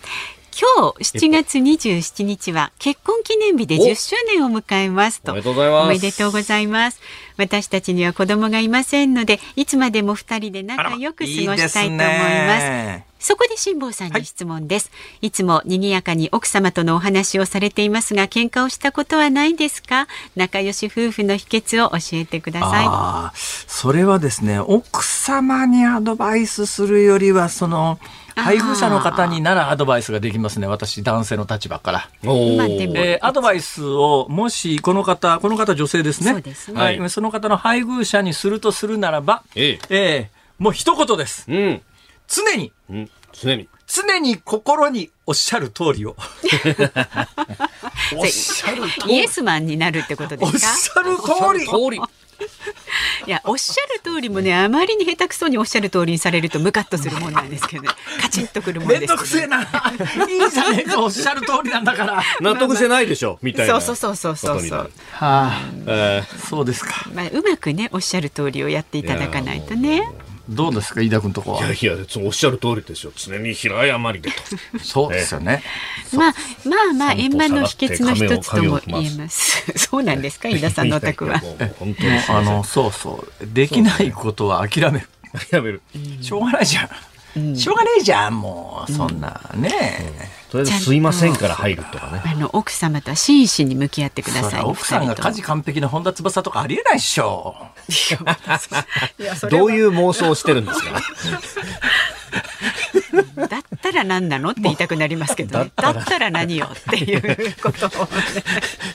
[0.53, 5.33] 今日7月27日は結婚記念日で10周年を迎えますと。
[5.33, 5.87] おめでとうございます。
[5.87, 7.01] おめでとうございます。
[7.39, 13.13] 私たちには子供がいませんので、いつまでも二人で仲良く過ごしたいと思います。
[13.23, 20.09] そこで辛坊さんに質問です、はい、いつも賑やかに奥様とのお話をされていますが喧嘩をしたことはないですか？
[20.35, 23.39] 仲良し夫婦の秘訣を教えてください
[23.69, 28.01] それはですね奥様にアドバイスするよりはその
[28.37, 32.09] 配偶者の方にならアドバイスができますね、私、男性の立場から。
[32.23, 36.33] えー、アドバイスを、もし、この方、この方女性ですね。
[36.33, 36.81] そうですね。
[36.81, 37.11] はい。
[37.11, 41.45] その方の配偶者にするとするならば、えええー、もう一言です。
[41.49, 41.83] うん。
[42.29, 43.69] 常に、うん、常に。
[43.87, 46.17] 常に心におっしゃる通りを。
[48.17, 49.17] おっしゃる通り。
[49.17, 51.03] イエスマンになるってことですか？
[51.07, 52.01] おっしゃる通り。
[53.27, 57.89] いやおっしゃる通りもねあまりに下手くそにおっしゃる通りにされるとムカッとするもんなんですけどね。
[58.21, 59.63] カチッとくるもんです、ね、めんどくせえな。
[59.63, 62.23] いいじゃねえかおっしゃる通りなんだから。
[62.41, 63.81] 納得してないでしょみたいな。
[63.81, 70.11] そうそうそうそうそうはあ、えー、そうですか、まあ、うまくねおっしゃる通りをやっていただかないとね
[70.49, 71.61] どうですか飯田君とこは？
[71.61, 73.13] いやいやおっしゃる通りですよ。
[73.15, 74.37] 常に平謝りでと。
[74.83, 75.63] そうですよね、
[76.13, 79.65] まあまあまあ円満の秘訣の一つとも言えます。
[79.79, 81.39] そうなんですか飯田さんのお宅は？
[81.79, 83.47] 本当にあのそうそう。
[83.47, 85.09] できないことは諦める。
[85.51, 85.81] 諦める。
[86.21, 87.57] しょうがないじゃん。
[87.57, 90.13] しょうがねえじゃんもうそんなね、
[90.53, 92.21] とりあえずすいませんから入るとかね。
[92.27, 94.63] あの奥様とは真摯に向き合ってください。
[94.63, 97.57] 奥さんが家事完璧な本田翼とかありえないっしょ。
[99.51, 101.01] どういう妄想をしてるんですか？
[103.49, 106.31] だったら何なのって言いたくなりますけど、ね、だったら。
[106.31, 108.09] 何よっていうことを、ね、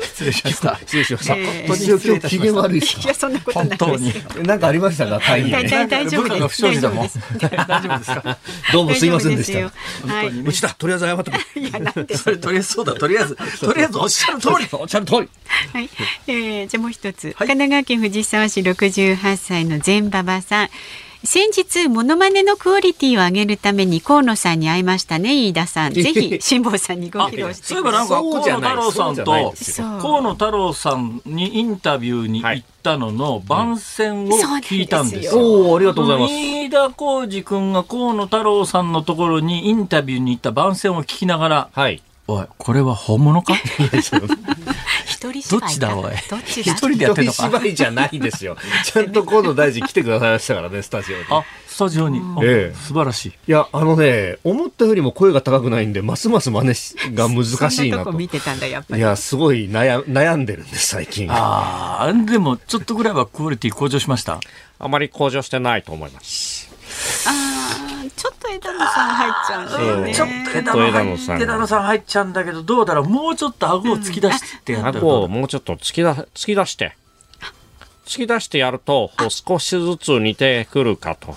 [0.01, 0.79] 失礼しました。
[0.85, 5.19] 失礼しました、えー、今日機嫌悪いいやそんなことないですなんかありましたか？
[5.19, 6.61] 大丈夫です大丈夫です。
[6.61, 6.87] 大丈
[7.89, 8.11] 夫です。
[8.15, 8.37] か
[8.73, 9.59] どうもすいませんでした。
[10.13, 10.69] はい、うちだ。
[10.69, 14.67] とりあえず謝っていやなんで それとりあえずそうだとりあえず とりあえずおっしゃる通り。
[14.71, 15.29] おっしゃる通り。
[15.73, 15.89] はい、
[16.27, 20.69] えー、じゃもう一つ、神奈川県藤沢市68歳の全馬場さん
[21.27, 25.91] 先日モノマネのクオリティを上げるために河野さんに会いましたね飯田さん。
[25.93, 29.25] ぜひ辛坊さんにご披露してそういえばなんか河野太郎さんと
[30.01, 36.33] 河野太郎さんにインタビューに行ったのの番宣を聞いたんですよ、おおありがとうございます。
[36.33, 43.53] 飯田浩二君が河野太郎さんのところにインタビューに行った番宣を聞きながら、はい、おいこれは本物か？
[45.05, 46.03] 一人芝居どっちだおい？
[46.29, 46.73] どっちだ？
[46.73, 47.43] 一人でやってんのか？
[47.45, 48.57] 芝居じゃないですよ。
[48.83, 51.23] ちゃんと河野大臣来てくださいましたからね スタジオに。
[51.29, 53.29] あスタジオに、ええ、素晴らしい。
[53.29, 58.11] いやあのね思ったよりも声が高くないんでますます真似が難しいなと。
[58.11, 58.99] 見てたんだやっぱり。
[59.01, 61.31] いやすごい悩悩んでるんです最近。
[61.31, 64.39] ああでもちょっとぐらいはクオリティ向上しました？
[64.79, 66.67] あまり向上してないと思います。
[67.27, 67.56] ああ
[68.15, 70.15] ちょっと枝野さん入っちゃうんだよね。
[70.15, 71.41] ちょっと枝野さん。
[71.41, 76.95] 枝野さん入っちゃうんだけど、どうだろうもうちょっと顎を突き出してやる、顎をもうちょっと突き出、突き出して。
[78.05, 81.35] 突き出してやると、少しずつ似てくるかと。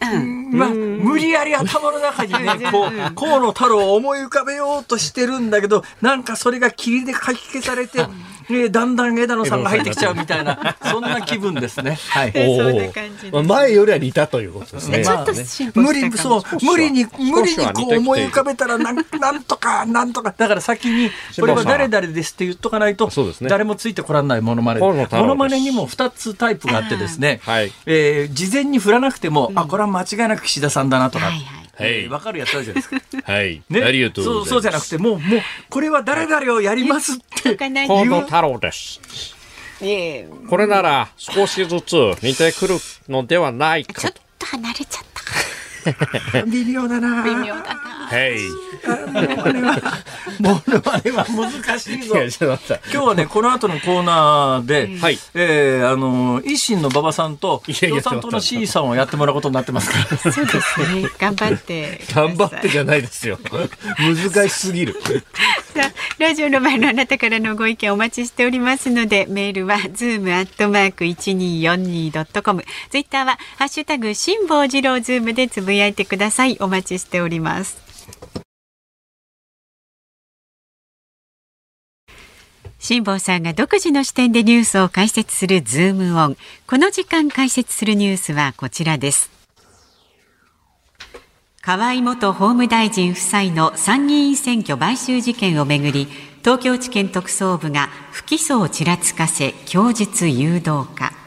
[0.00, 8.00] うん、まあ、無理やり頭の中にね、こう、河野太郎を思い浮かべようとしてるんだけど、なんかそれが霧で書き消されて、
[8.48, 11.98] えー、だんだん枝野さんが入ってきちゃうみたいな、そんな気分ですね。
[12.10, 12.32] はい。
[13.32, 15.04] お前よりは似たということですね。
[15.04, 15.32] ちょっと
[15.80, 20.34] 無理、そう、無理に、無理にこう思い浮かべたら、なん、なんとか、なんとか。
[20.36, 23.10] だから先に、これは誰々ですって言っとかないと、
[23.42, 24.80] 誰もついてこらんないものまね。
[24.80, 31.26] ものまねにも2つタイプがあってですね、はい、えー、事前に振らなくても、あ、これは間違いなく岸田さんだなとか。
[31.26, 32.96] はいはいはい、分かるやつあるじゃないですか。
[33.32, 33.62] はい。
[33.68, 37.54] ね、ありがとうそうそうじゃなくて、もう、もう、これは誰々をやりますって。
[37.56, 39.00] 河野太郎です。
[40.48, 42.76] これなら少しずつ似てくる
[43.08, 44.00] のではないかと。
[44.00, 45.15] ちょっと離れちゃった。
[46.46, 47.22] 微妙だな。
[47.22, 47.96] 微妙だな。
[48.06, 48.38] はい。
[49.10, 49.82] モノマネは、
[50.40, 52.14] モノマネは難しいぞ。
[52.16, 60.32] 今日はね、この後のコーナーで、はい、えー、あの、維新の馬場さんと、共産党の C さんをやってもらうことになってますから。
[60.32, 61.08] そうですね。
[61.18, 62.00] 頑張って。
[62.14, 63.38] 頑張ってじゃないですよ。
[63.98, 64.94] 難しすぎる。
[65.74, 72.64] さあ、ラジオの前のあなたからのご意見お待ちしておりますので、メールは、ズームアットマーク 1242.com。
[72.90, 76.56] ツイッターは、ハッシュタグ、辛坊治郎ズームでつぶやいてください。
[76.60, 77.86] お待ちしております。
[82.78, 86.36] 辛坊さんが独自の視点でニュースを解説するズームオン。
[86.68, 89.30] この時間解説するニュースはこちらです。
[91.62, 96.06] 河井元法務大臣夫妻の参議院選挙買収事件をめぐり、
[96.44, 101.25] 東京地検特捜部が不起訴をちらつかせ、供述誘導か。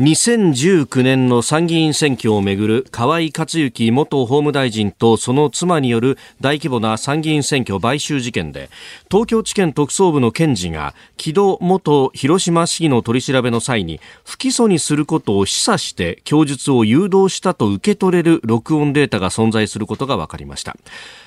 [0.00, 8.70] 2019年の参議院選挙をめぐる河井克行元法務大臣とその妻による大規模な参議院選挙買収事件で
[9.08, 20.76] 東京地検特捜部の検事が木戸元広島市議の取り調べの際に不起訴にすることを示唆して供述を誘導したと受け取れる録音データが存在することが分かりました。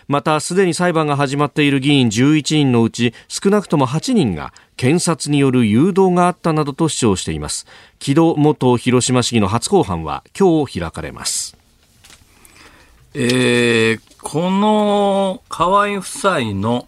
[0.07, 7.65] またすでに裁判が始まっている議員11人のうち少なくとも8人が検察による誘導があったなどと主張しています。
[7.99, 11.57] 木戸元広島市議の初公判は今日開かれます。
[13.13, 16.87] えー、この河井夫妻の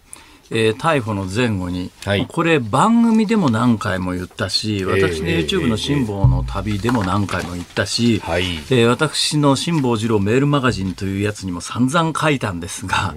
[0.52, 13.16] えー、逮捕の前後に、はい、これ番組でも何回も言ったし、私の YouTube の辛抱の旅でも何回も言ったし、えー、えー、私の辛抱二郎メールマガジンというやつにも散々書いたんですが、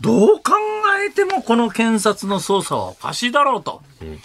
[0.00, 0.54] どう考
[1.06, 3.82] えてもこの検察の捜査はおかしいだろうと。
[4.00, 4.18] うん、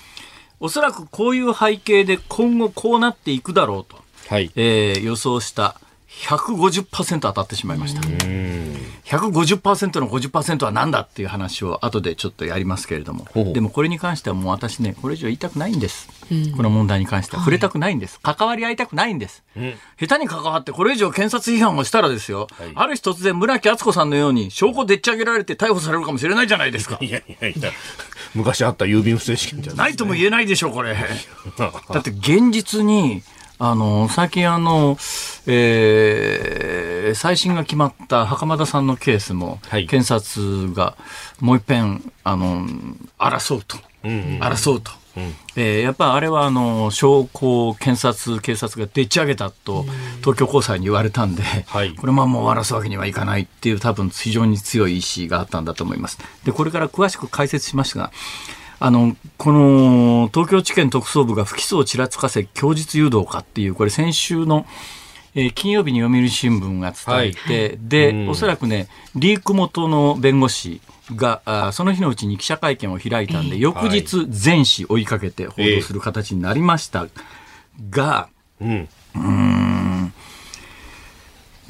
[0.60, 5.80] おそらくこういう背景で今後こうなっていくだろうと、はい、えー、予想した
[6.21, 8.02] 150%当たってしまいました。
[8.02, 16.08] 150%の50%は何だっていう話を後でちょっとやりますけれども、でもこれに関してはもう私ね、これ以上言いたくないんです。
[16.56, 18.19] この問題に関しては触れたくないんです。
[18.21, 19.43] 関わり合いたくないんです。
[19.99, 26.97] 下手に関わってこれ以上検察批判をしたらですよ、はい、ある日突然村木敦子さんのように証拠でっち上げられて逮捕されるかもしれないじゃないですか。
[27.02, 27.71] いやいやいや、
[28.34, 30.95] 昔あった郵便不正事件じゃない、ね、ないとも言えないでしょ、これ。
[31.58, 33.23] だって現実に、
[33.65, 34.97] あの、最近あの、
[35.47, 40.97] えー、再審が決まった袴田さんのケースも、はい、検察が
[41.39, 42.67] もう一遍、あの、
[43.17, 43.78] 争うと。
[44.04, 44.91] うんうん、争うと。
[45.15, 49.86] うん、えー、やっぱあれはあの証拠を検察、警察がでっち上げたと
[50.21, 56.17] 東京高裁に言われたんで、はい、これまあもう終わらすわけにはいかないっていう多分非常に強い意志があったんだと思います。
[56.45, 58.12] でこれから詳しく解説しますが
[58.84, 64.65] あの、この東京地検特捜部が不起訴をちらつかせ供述誘導かっていう、これ先週の、
[65.36, 70.82] えー、金曜日に読売新聞が伝えて、はい、で、うん、おそらくね、リーク元の弁護士
[71.15, 77.08] があその日のうちに記者会見を開いたんで、翌日全紙追いかけて報道する形になりました
[77.89, 78.28] が、
[78.60, 79.28] えー、うん、
[80.08, 80.13] ん、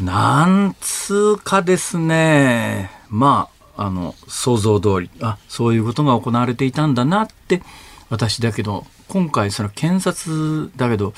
[0.02, 7.62] なんつうかですね、まあ、あの想像通りあそういうことが行われていたんだなって
[8.10, 11.14] 私だけど今回その検察だけど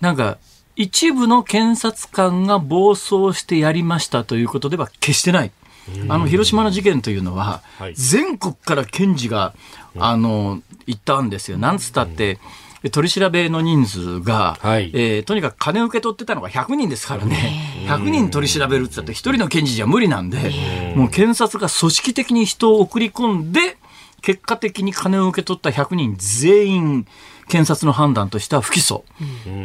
[0.00, 0.38] なんか
[0.76, 5.52] 一部の検察官が暴走してやりましたということでは決してない。
[6.08, 7.62] あの広島の事件というのは、
[7.94, 9.54] 全国から検事が、
[9.98, 11.58] あの、行ったんですよ。
[11.58, 12.38] なんつったって、
[12.90, 20.38] 取り調べの人数が、はい、えー、とにかく金を受け取ってたのが100人ですからね、100人取り調べるって言ったって、1人の検事じゃ無理なんで、
[20.94, 23.76] もう検察が組織的に人を送り込んで、
[24.22, 27.06] 結果的に金を受け取った100人全員、
[27.48, 29.02] 検察の判断としては不起訴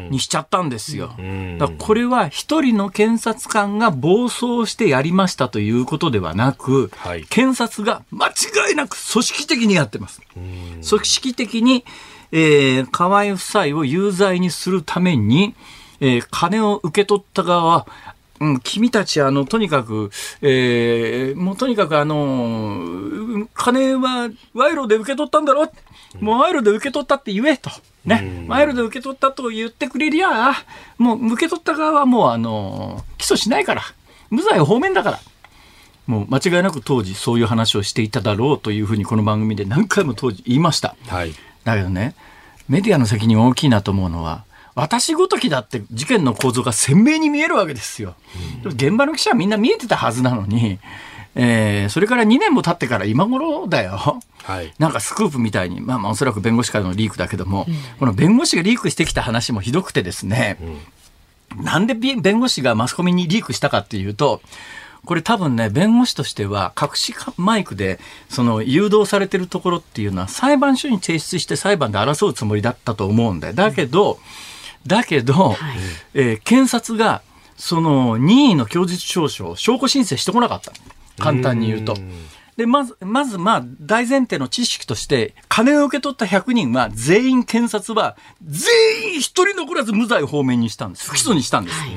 [0.09, 1.15] にしちゃったんですよ。
[1.57, 10.21] だこれは一人の検察官が暴走してやりましたということではなく、はい、検察が間違いなく組織的にやってます。
[10.35, 11.85] 組織的に
[12.31, 15.55] えー、河合夫妻を有罪にするために、
[15.99, 17.87] えー、金を受け取った側は、
[18.39, 20.11] うん、君たち、あの、とにかく、
[20.41, 25.69] えー、もうとにかく、あの、金は賄賂で受け取ったんだろ
[26.21, 27.69] もう賄賂で受け取ったって言えと。
[28.05, 28.45] ね。
[28.47, 30.53] 賄賂で受け取ったと言ってくれりゃ、
[30.97, 33.83] もう受け取った側はもう、あの、起訴しないから。
[34.29, 35.19] 無罪方面だから。
[36.07, 40.95] もう間違いなく当時そういう話をしていただろうというふうにこの番組で何回も当時言いました。
[41.07, 41.35] はい。
[41.75, 42.15] だけどね、
[42.67, 44.43] メディアの責任大きいなと思うのは、
[44.75, 48.15] 私ごときだって事件の構造が鮮明に見えるわけですよ。
[48.63, 50.79] うん、現場の記者はみんな見えてたはずなのに、
[51.35, 60.57] えー、それから2年も経ってから今頃だよ、はい、なんかスクープみたいに、まあ、まあおそらく弁護士からのリークだけども、うん、この弁護士がリークしてきた話もひどくてですね、
[61.57, 64.41] うん、なんで弁護士がマスコミにリークしたかっていうと、
[65.05, 73.53] これ多分ね、弁護士としては、隠しマイクで、その、誘導されてるところっていうのは、裁判所に提出して裁判で争うつもりだったと思うんだよ。
[73.53, 74.19] だけど、
[74.85, 75.57] だけど、はい、
[76.13, 77.21] えー、検察が、
[77.57, 80.71] その、任意の供述調書、証拠申請してこなかった。
[81.21, 81.95] 簡単に言うと。
[82.55, 91.09] で、まず、まず、まあ、大前提の知識として、金を受け取った100人は、全員検察は、全員一人残らず無罪方面にしたんです。
[91.09, 91.79] 不起訴にしたんです。
[91.79, 91.89] はい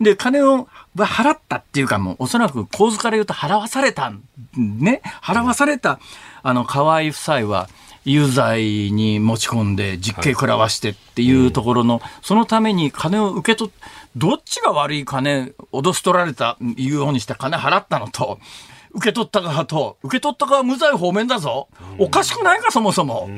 [0.00, 4.12] で、金を払ったっていうかもう、おそらく構図から言うと払わされた、
[4.56, 6.00] ね、払わされた、
[6.42, 7.68] あの、河合夫妻は、
[8.06, 13.72] 有罪に持ち込んで実刑食らわしてっていうところの、そのために金を受け取っ、
[14.16, 18.38] どっちが悪い金、脅し取られた、言うようにして金払ったのと、
[18.92, 21.68] 受け取った側と、受け取った側無罪方面だぞ。
[21.98, 23.28] おかしくないか、そもそも。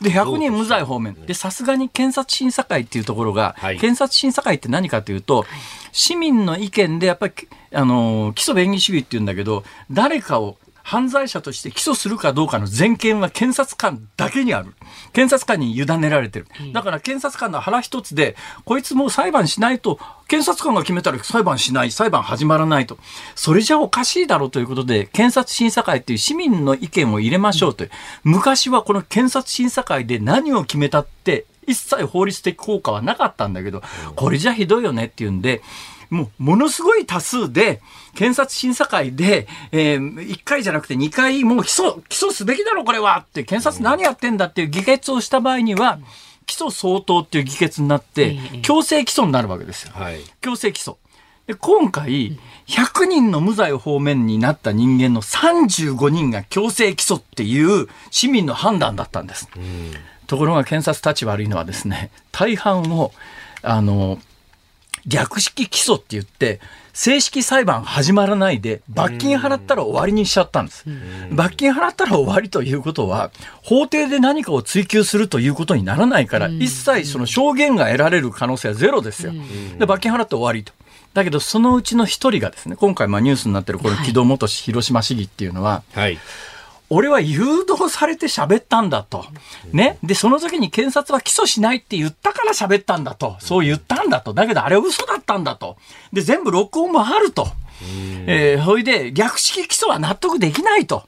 [0.00, 1.14] で、100人無罪方面。
[1.26, 5.44] で、さすがに検察審査会っていうところが、はい検察審査会って何かというと、
[5.92, 7.34] 市民の意見でやっぱり、
[7.72, 14.74] あの、基礎便宜主義っていうんだけど、誰かを犯罪者として起訴するかどうかの全権は検察官だけにある。
[15.12, 16.46] 検察官に委ねられてる。
[16.72, 19.98] だから検察官の腹一つで、こいつもう裁判しないと、
[20.28, 22.98] 検察官が決めたら裁判しない、裁判始まらないと。
[23.34, 27.84] それじゃおかしいだろうということで、検察審査会っていう市民の意見を入れましょうと。
[28.24, 33.82] 昔はこの検察審査会で何を決めたって、一切法律的効果はなかったんだけど、
[34.16, 35.62] これじゃひどいよねっていうんで、
[36.10, 37.80] もう、ものすごい多数で、
[38.14, 45.98] 検察審査会で、えー、1回じゃなくて2回、もう起訴、起訴すべきだろ、これはって、検察何やってんだっていう議決をした場合には、
[46.46, 49.92] 起訴相当っていう議決になって、強制起訴になるわけですよ。
[49.94, 50.20] はい。
[50.40, 50.96] 強制起訴。
[51.46, 59.48] で、今回、100人の無罪方面になった人間の35人が強制起訴っていう市民の判断だったんです。
[60.26, 63.12] ところが検察立ち悪いのはですね、大半を、
[63.62, 64.18] あの、
[65.06, 66.60] 略式起訴って言って、
[66.96, 70.86] 正式裁判始まらないで、罰金払ったら終わりにしちゃったんです。
[71.30, 73.30] 罰金払ったら終わりということは、
[73.62, 79.34] 法廷で何かを追及するということにならないから、一切その証言が得られる可能性はゼロですよ。
[79.78, 80.72] で、罰金払って終わりと。
[81.12, 86.18] だけど、そのうちの一人がですね、今回まあニュースになってるこの木戸元広島市議っていうのは、はい。
[86.88, 89.24] 俺は誘導されて喋ったんだと。
[89.72, 89.98] ね。
[90.02, 93.36] で、その時に検察は起訴しないって言ったから喋ったんだと。
[93.40, 94.34] そう言ったんだと。
[94.34, 95.76] だけどあれは嘘だったんだと。
[96.12, 97.48] で、全部録音もあると。
[98.26, 101.04] えー、ほいで、略式起訴は納得できないと。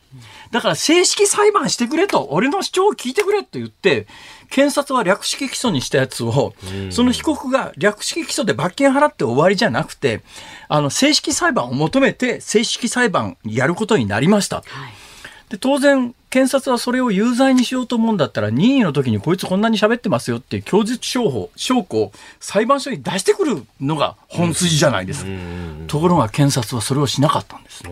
[0.50, 2.28] だから正式裁判してくれと。
[2.30, 4.06] 俺の主張を聞いてくれと言って、
[4.50, 6.54] 検察は略式起訴にしたやつを、
[6.90, 10.22] その被告が略式起訴で罰金払って終わりじゃなくて、
[10.68, 14.64] あの、正式裁判を求めて、正式裁判やることになりました。
[15.50, 25.30] で当然、検察はそれを有罪にしようと思うんだったら、任意の時にこいつこんなに喋ってますよっていう供述証拠証拠を裁判所に出してくるのが本筋じゃないですか。
[25.86, 27.82] ところが検察はそれをしなかったんです。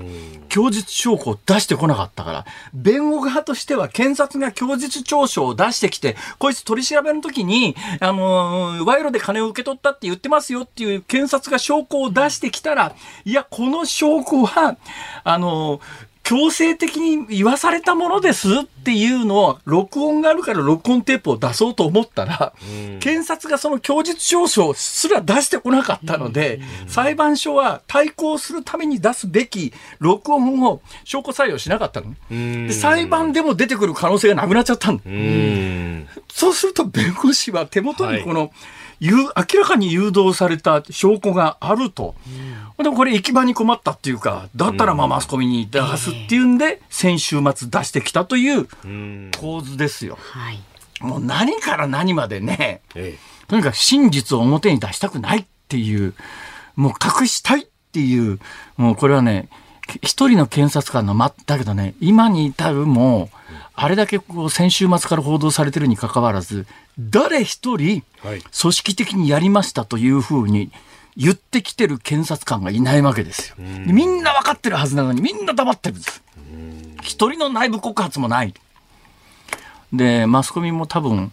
[0.51, 12.95] 供述証拠を出してこなかったから、弁護側としては検察が供述調書を出してきて、こいつ取り調べの時に、あのー、賄賂で金を受け取ったって言ってますよっていう検察が証拠を出してきたら、
[13.25, 14.77] いや、この証拠は、
[15.25, 15.81] あのー
[16.27, 22.53] 強制的に言わされたものですっていうのを、録音があるから録音テープを出そうと思ったら、
[22.99, 32.09] 検察がその供述調書すら出してこなかったので、裁判所は対抗するために出すべき録音を証拠採用しなかったの。
[32.29, 32.67] ね。
[32.67, 34.99] で裁判でも出てくる可能性がなくなっちゃったの。
[36.29, 38.51] そうすると弁護士は手元にこの、ゆ
[39.01, 42.15] 明らかに誘導された証拠があると。
[42.79, 48.67] でもこれ行き場に困ったっていうか、だったらまあマスコミに出すっていうんで、先週末出してきたという
[49.39, 50.19] 構図ですよ。
[50.21, 50.61] はい。
[51.01, 53.19] もう何から何までね、え
[53.49, 56.15] とにかく真実を表に出したくないっていう、
[56.75, 58.41] もう隠したいっていう、
[58.77, 59.49] もうこれはね、
[60.03, 63.37] 一人の検察官のま、だけどね、今に至るもう、
[63.75, 66.67] あれだけこう先週末から報道されてるにかかわらず、
[66.99, 70.71] 誰一人はい組織的にやりましたというふうに
[71.17, 73.57] 言ってきてる検察官がいないわけですよ。
[73.59, 76.23] でみんな分かってるはずなのにみんな黙ってるんです。
[77.03, 78.53] 一人の内部告発もない。
[79.93, 81.33] で、マスコミも多分、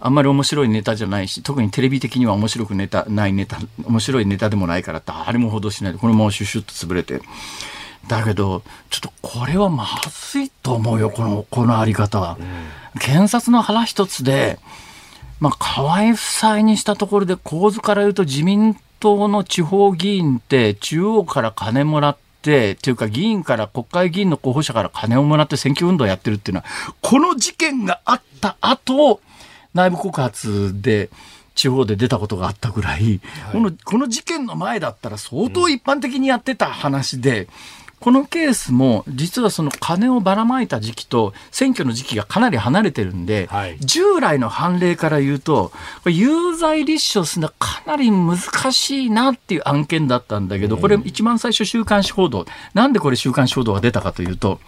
[0.00, 7.22] あんまり面白いネタじゃないし、特にテレビ的には面白くネタ、ないネタ、面白いネタでもないから誰も報道しないで、これもうシュシュッと潰れて。
[8.08, 12.36] だけど、ちょっとこれはまずいと思うよ、この、このあり方は。
[12.98, 14.58] 検察の腹一つで、
[15.42, 26.66] まあ、河合夫妻にしたところで構図から言うと自民党の地方議員って中央から金もらって、っていうか議員から国会議員の候補者から金をもらって選挙運動をやってるっていうのは、
[27.00, 29.20] この事件があった後、
[29.74, 31.10] 内部告発で
[31.56, 33.20] 地方で出たことがあったぐらい、
[33.50, 37.48] この、この事件の前だったら相当一般的にやってた話で、
[38.02, 45.70] このケースも実はその金をばらまいた時期と選挙の時期がかなり離れてるんで、はい従来の判例から言うと、
[46.06, 48.38] 有罪立証するのはかなり難
[48.72, 52.46] しいなっていう案件だったんだけど、これ一番最初週刊誌報道。
[52.74, 54.60] なんでこれ週刊誌報道が出たかというと、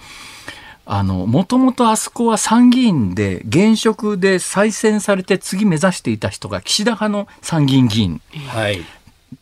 [0.87, 8.83] あの、もともとあそこは参議院で現職で再選されて次目指していた人が岸田派の参議院議員はい。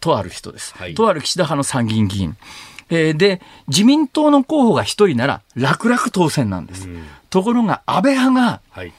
[0.00, 0.74] とある人です。
[0.76, 2.36] はいとある岸田派の参議院議員。
[2.94, 6.88] えーで、自民党の候補が一人なら楽々当選なんです。
[7.30, 8.92] ところが安倍派がはい。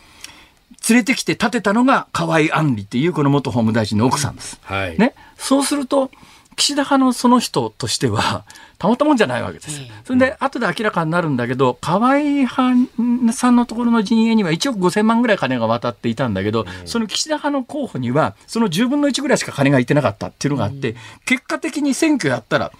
[0.89, 4.60] 連れてきて立てたのが河合案里っていうこの元法務大臣の奥さんです。
[4.64, 4.98] はい。
[4.98, 5.14] ね。
[5.38, 6.12] そうすると、
[6.56, 8.44] 岸田派のその人としては、
[8.78, 9.80] たまったもんじゃないわけです。
[10.04, 22.72] それで、後で明らかになるんだけど、河井派さんのところの陣営には1億5000万ぐらい金が渡っていたんだけど、その岸田派の候補には、その10分の1ぐらいしか金がいってなかったっていうのがあって、結果的に選挙やったら、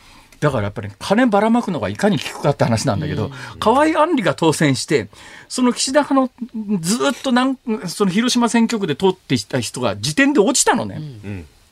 [0.44, 5.08] だからやっぱり金ばらまくのがいかに効くかって話なんだけど、河合案里が当選して、
[5.48, 10.98] その岸田派のずっとなんその広島選挙区で通ってきた人が時点で落ちたのね。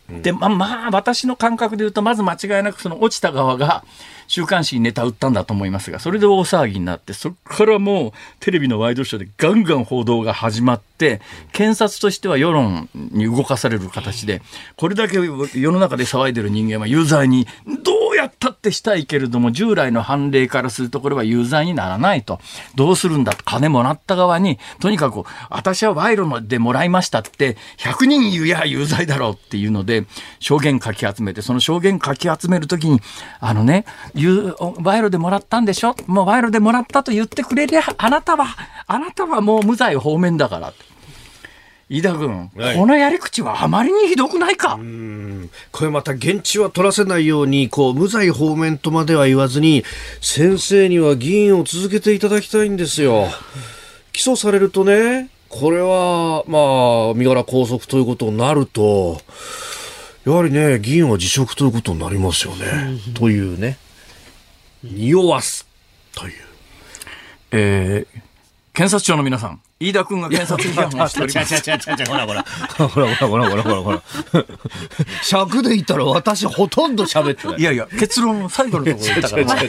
[0.09, 0.21] うん。
[0.21, 3.83] で、まあ、まあ、私の感覚で言うと、まず間違いなくその落ちた側が
[4.31, 11.19] 週刊誌にネタ売ったんだと思いますが、それで大騒ぎになって、そこからもうテレビのワイドショーでガンガン報道が始まって、
[11.51, 14.41] 検察としては世論に動かされる形で、
[14.77, 17.45] これだけ世の中で騒いでる人間は有罪に、
[17.83, 22.39] どうやったってしたいけれども、従来の判例からするとこれは有罪にならないと。
[22.75, 23.43] どうするんだと。
[23.43, 30.05] 金もらった側に、とにかく、私は賄賄でもらいましたって、100人言うや有罪だろうっていうので、
[30.39, 33.01] 証言書き集めて、その証言書き集めるときに、
[33.41, 33.83] あのね、
[34.27, 35.95] 賄賂でもらったんでしょ？
[36.07, 38.45] もう賄賂でもらったと言ってくれりゃ、あなたは、
[38.87, 40.73] あなたはもう無罪方面だから。
[41.89, 44.79] 飯田君、はい、このやり口はあまりにひどくないか？
[45.71, 49.83] これまた現地は取らせないようにこう無罪方面とまでは言わずに
[50.21, 53.27] 先生には議員を続けていただきたいんですよ。
[54.13, 59.19] 起訴されるとねこれはまあ身柄拘束ということになると
[60.25, 63.77] やはりね議員は辞職ということになりますよね、というね
[64.83, 65.67] 匂わす
[66.13, 66.33] という。
[67.51, 68.21] えー、
[68.73, 72.09] 検察庁の皆さん、飯田君が検察批判 をしております。
[72.09, 72.45] ほらほら。
[72.77, 74.01] ほらほらほらほらほら
[75.23, 77.59] 尺で言ったら私ほとんど喋ってない。
[77.59, 79.45] いやいや、結論最後のところ言ったから。
[79.45, 79.63] だか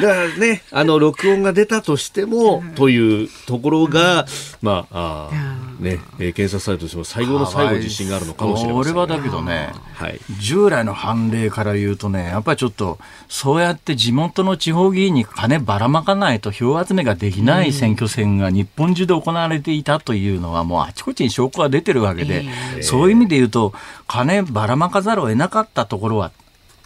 [0.00, 4.26] らね、あの、録音が出たとしても、というところが、
[4.62, 12.98] まあ、あね、検察サイトとしても最後の最後自信があるのかもしれません、俺はだけどね、はい、従来の判例から言うとね、やっぱりちょっと、
[13.28, 23.72] そうやって地元の地方議員に金ばらまかないと票集めができない選挙戦が日日本中で行われていたというのはもうあちこちに証拠が出てるわけで、えー、そういう意味で言うと
[24.06, 26.32] 金ばらまかざるを得なかったところは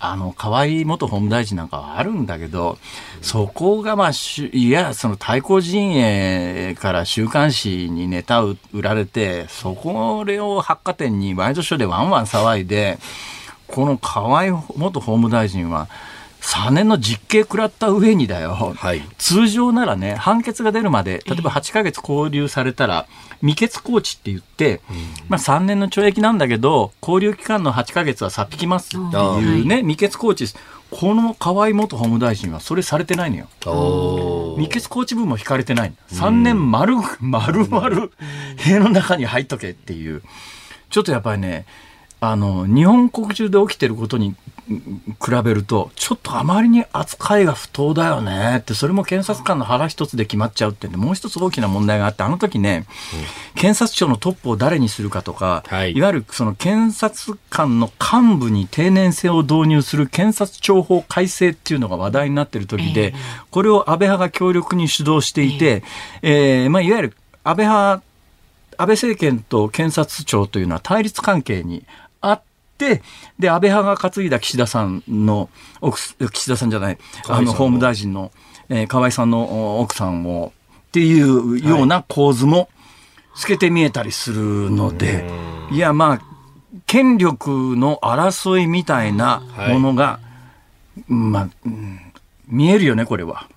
[0.02, 2.78] あの、河合元法務大臣なんかはあるんだけど、
[3.20, 4.10] そこがまあ、
[4.52, 12.98] いや、その対抗陣営から週刊誌にネタ売られて、そこを発火点にワイドショーでワンワン騒いで、
[13.66, 15.86] この河合元法務大臣は、
[16.40, 23.06] 3年の実刑食らった上にだよ、はい、通常ならね、判決が出るまで、例えば8か月拘留されたら、
[23.40, 24.80] 未決拘置って言って、
[25.28, 30.46] まあ、3年の懲役なんだけど、拘留期間の8か月はさっ引きますっていうね、未決拘置
[30.90, 33.46] この河合元法務大臣はそれされてないのよ。
[34.56, 35.92] 未決拘置分も引かれてない。
[36.12, 38.08] 3年丸、丸々、
[38.56, 40.22] 塀の中に入っとけっていう。
[40.90, 41.64] ちょっとやっぱりね、
[42.20, 44.34] あの、日本国中で起きてることに
[44.70, 48.58] 比べると、ちょっとあまりに扱いが不当だよね。
[48.58, 52.86] って、それも検察官の腹一つで決まっちゃうってんで、もう一つ大きな問題があって、あの時ね、
[53.54, 63.14] うん、検察庁のトップを誰にするかとか、はい、いわゆるその検察官の幹部に定年制を導入する検察庁法改正っていうのが話題になってる時で、えー、
[63.50, 65.82] これを安倍派が強力に主導していて、
[66.22, 68.02] えー、えー、まあ、いわゆる安倍派
[68.80, 71.84] 安倍政権と検察庁というのは対立関係に
[73.38, 75.48] で、安倍派が担いだ岸田さんの、
[76.32, 78.32] 岸田さんじゃない、あの、法務大臣の、
[78.68, 80.52] えー、河合さんの奥さんも、
[80.88, 82.68] っていうような構図も
[83.34, 86.20] 透けて見えたりするので、はい、いや、まあ、
[86.86, 90.20] 権力の争いみたいなものが、は
[91.08, 92.00] い、まあ、うん、
[92.48, 93.48] 見えるよね、これは。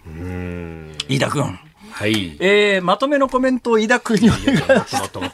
[1.09, 1.59] 飯田君。
[2.03, 2.35] はい。
[2.41, 5.01] えー、まとめのコメントを井田君にお願いします。
[5.01, 5.27] まとめ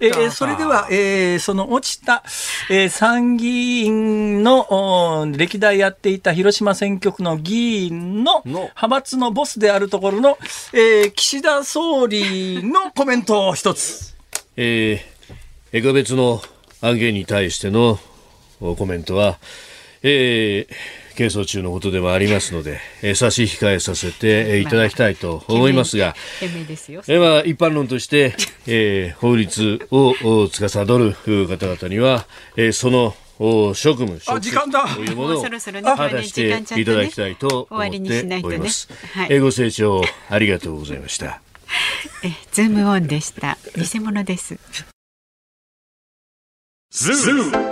[0.00, 2.22] えー、それでは、えー、その落ちた、
[2.70, 10.38] えー、参議院の歴代やっていた広島選挙区の議員の派閥のボスであるところの、
[10.72, 14.16] えー、岸田総理のコメントを一つ。
[14.56, 16.40] えー、個別の
[16.80, 17.98] 案件に対しての
[18.60, 19.38] コメントは、
[20.02, 28.34] えー、係争中のことでもありますので、えー、差し控えさせていただきたいと思いますが、えー、まあ、一般論として、
[28.66, 30.14] えー、法律を
[30.48, 33.14] 司る方々には、えー、その
[33.74, 35.50] 職務、職務というものを果
[36.10, 38.88] たしていただきたいと思っております。
[39.14, 41.40] はい、ご清聴ありがとうございました。
[42.22, 43.58] え、ズームオンでした。
[43.76, 44.58] 偽物です。
[46.90, 47.71] ズーム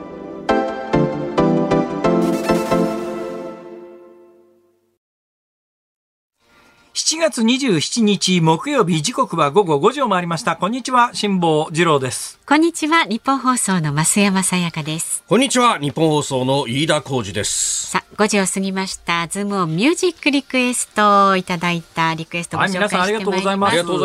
[6.93, 10.57] 7月27日木曜日時刻は午後5時を回りました。
[10.57, 12.37] こんにちは、辛坊治郎です。
[12.45, 15.23] こんにちは日本放送の増山さやかです。
[15.25, 17.91] こんにちは日本放送の飯田浩二です。
[17.91, 19.25] さあ5時を過ぎました。
[19.29, 23.69] ズームオンミュージックリクエストいただいたリクエストをご紹介してまいります、はい皆さんありがとうございます。
[23.69, 23.99] ありがとう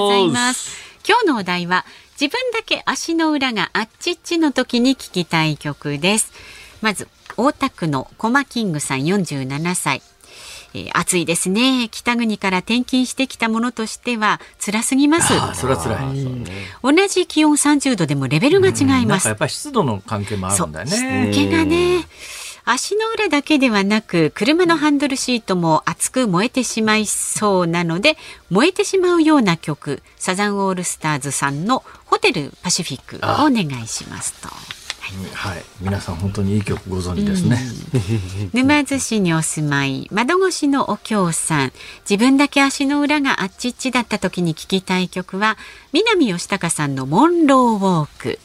[0.00, 0.70] ございます。
[1.06, 1.84] 今日のお題は
[2.18, 6.32] 自分だけ足の裏があっちっちの時に聴きたい曲です。
[6.80, 10.00] まず大田区のコマキングさん47歳
[10.74, 11.88] えー暑いですね。
[11.90, 15.32] 北国から転勤してきたものとしては辛すぎます。
[15.34, 16.96] ああ、それは辛い。
[16.96, 18.84] 同じ気温30度でもレベルが違います。
[19.08, 21.30] なんかやっぱり湿度の関係もあるんだよね。
[21.32, 22.06] 湿気がね
[22.64, 28.16] 足の裏だけではなく車のハンドルシートも熱く燃えてしまいそうなので
[28.50, 34.48] 燃えてしまうような曲サザンオールスターズさんの「ホテルパシフィック」をお願いしますと。
[35.34, 35.62] はい。
[35.80, 37.58] 皆さん本当にいい曲ご存知ですね。
[38.54, 41.72] 沼津市にお住まい窓越しのお京さん。
[42.08, 45.58] 自分だけ足の裏があっちっちだった時に聴きたい曲は
[45.92, 48.38] 南吉高さんの「モンローウォーク」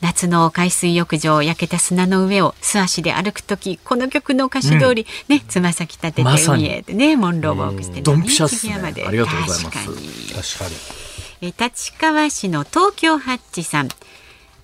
[0.00, 8.72] 夏の海水浴場焼けた砂の上を素足で歩く時この曲の歌詞通り、ねつま先立てて海へでねモンローウォークしてドンピシャっすね。
[8.72, 9.06] 日比谷まで。
[9.06, 9.86] ありがとうございます。
[9.86, 9.96] 確かに。
[9.96, 10.76] 確かに。
[11.42, 13.88] え立川市の東京ハッチさん。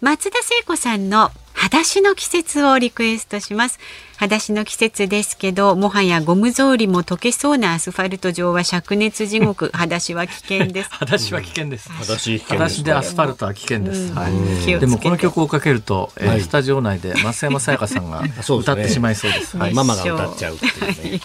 [0.01, 1.31] 松田聖子さんの
[1.61, 3.79] 裸足の季節をリクエストします。
[4.17, 9.69] 裸足の季節ですけどもはやゴム草履も溶けそうなアスファルト上は灼熱地獄。
[9.75, 10.89] 裸足は危険です。
[10.97, 11.91] 裸足は危険です。
[11.91, 12.81] 裸足危険裸です。
[12.81, 14.15] 足でアスファルトは危険です。
[14.15, 14.81] はい。
[14.81, 16.41] でもこの曲をかけると、えーはい。
[16.41, 19.59] スタジオ内で増山さやかさんが 歌ってしまいそうです。
[19.59, 19.75] はい。
[19.75, 20.71] ママが歌っちゃうってい
[21.11, 21.21] うね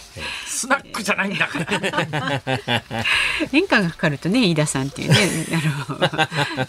[0.56, 2.42] スナックじゃないんだから。
[3.52, 5.16] 演歌がかかるとね飯田さんっていうね
[5.52, 5.98] あの、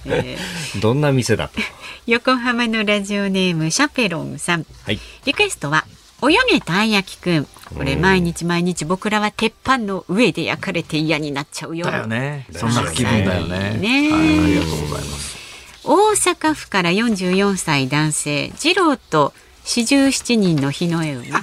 [0.05, 0.81] えー。
[0.81, 1.59] どんな店だと？
[2.05, 4.65] 横浜のラジオネームシャペロンさん。
[4.83, 4.99] はい。
[5.25, 5.85] リクエストは
[6.21, 7.47] 泳げたい焼きくん。
[7.75, 12.47] これ毎日毎日僕らは鉄板の上で焼かれて嫌になっちゃうよだよね。
[12.51, 13.77] そんな気分だよね。
[13.77, 15.37] ねはい、ありがとうございます。
[15.83, 19.33] 大阪府から44歳男性次郎と
[19.63, 21.39] 四十七人の日の絵馬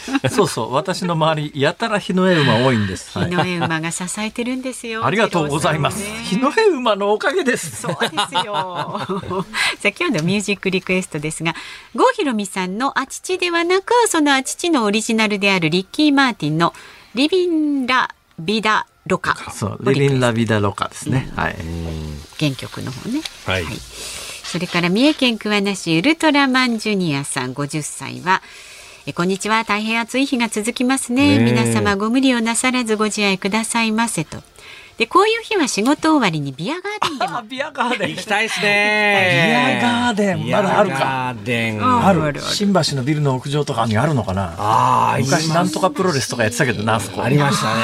[0.30, 3.18] そうそう、私の周り、やたら日の絵馬多いんです。
[3.18, 6.02] はい日の絵馬が支えてるんですよありがとうございます。
[6.24, 7.82] 日の絵馬のおかげです。
[7.82, 9.00] そうですよ。
[9.80, 11.54] さあ今日のミュージックリクエストですが、
[11.94, 16.74] 郷ひろみさんのあ父ではなく、そのあ父のオリジナルであるリッキー・マーティンの
[17.14, 19.52] リビン・ラ・ビダ・ロカ。
[19.52, 21.30] そう、リビンラビダロカですね。
[21.36, 21.56] はい。
[22.38, 23.20] 原曲の方ね。
[23.46, 23.64] はい
[24.52, 28.42] それから三重県桑名市ウルトラマンジュニアさん50歳は、
[29.04, 29.64] えこんにちは。
[29.64, 31.40] 大変暑い日が続きますね。
[31.40, 34.38] 皆様ご無理をなさらずご自愛くださいませと
[35.02, 37.38] でこういう日は仕事終わりにビアガーデンでも。
[37.38, 38.10] あ、 ビアガーデン。
[38.10, 40.96] 行きたいですビねアガーデン、まだあるか。
[40.96, 41.84] ビアガーデン。
[41.84, 42.54] ああるあるある。
[42.54, 44.54] 新橋のビルの屋上とかにあるのかな。
[44.58, 47.24] あー昔なんとかプロレスとかやってたけどなあそこ。
[47.24, 47.80] ありましたね。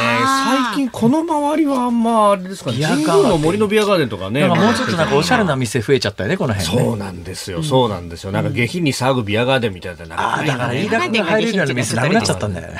[0.68, 2.76] 最近この周りはあんまあれですかね。
[2.76, 3.06] ビアガーデン。
[3.08, 4.46] 神宮の森のビアガーデンとかね。
[4.46, 6.84] もうちょっとなんかおしゃれな店増えちゃったよねこの辺ね。
[6.84, 8.30] そうなんですよ、そうなんですよ。
[8.30, 10.06] なんか下品に騒ぐビアガーデンみたいな。
[10.06, 12.78] なんああだから飯田君が入れるような店なくなっちゃったんだよね。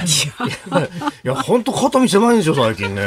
[1.24, 3.02] いや、本当肩身狭いんですよ、最近ね。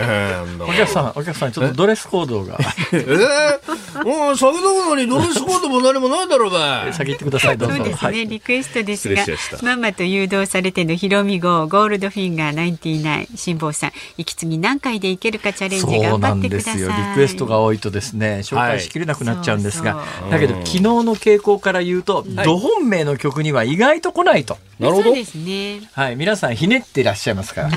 [0.59, 2.57] お客さんお客さんちょっとドレスコードが。
[2.91, 6.91] えー、もう酒飲むのにドレスコードも何もないだろうが。
[6.93, 7.75] 先行ってくださいどうぞ。
[7.75, 9.31] そうですね、はいリクエストですがし
[9.63, 16.81] ママと誘導されてのヒロミ号ゴールドフィンガー99辛坊さん息継ぎ何回でいけるかチャレンジ頑張っんですてください。
[16.81, 17.09] よ。
[17.09, 20.31] リクエストが多いとですね紹介しきれなくなっちゃうんですが、はいそう。
[20.31, 24.57] だけど昨日の傾向から言うと、ど本命の曲には意外と来ないと。
[24.79, 25.09] なるほど。
[25.09, 25.15] そう。
[25.15, 25.81] ですね。
[25.93, 27.69] はい、皆さんひねっていらっしゃいますから、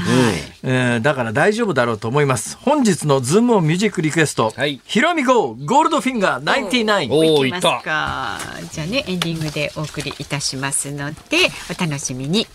[0.62, 2.56] えーだから大丈夫だろうと思います。
[2.62, 8.38] 本日のズームオンミュージックリクエスト、はいヒロミゴーゴールドフィンガー99おーいきますか
[8.70, 11.18] じゃあねエンディングでお送りいたしますので
[11.74, 12.46] お楽しみに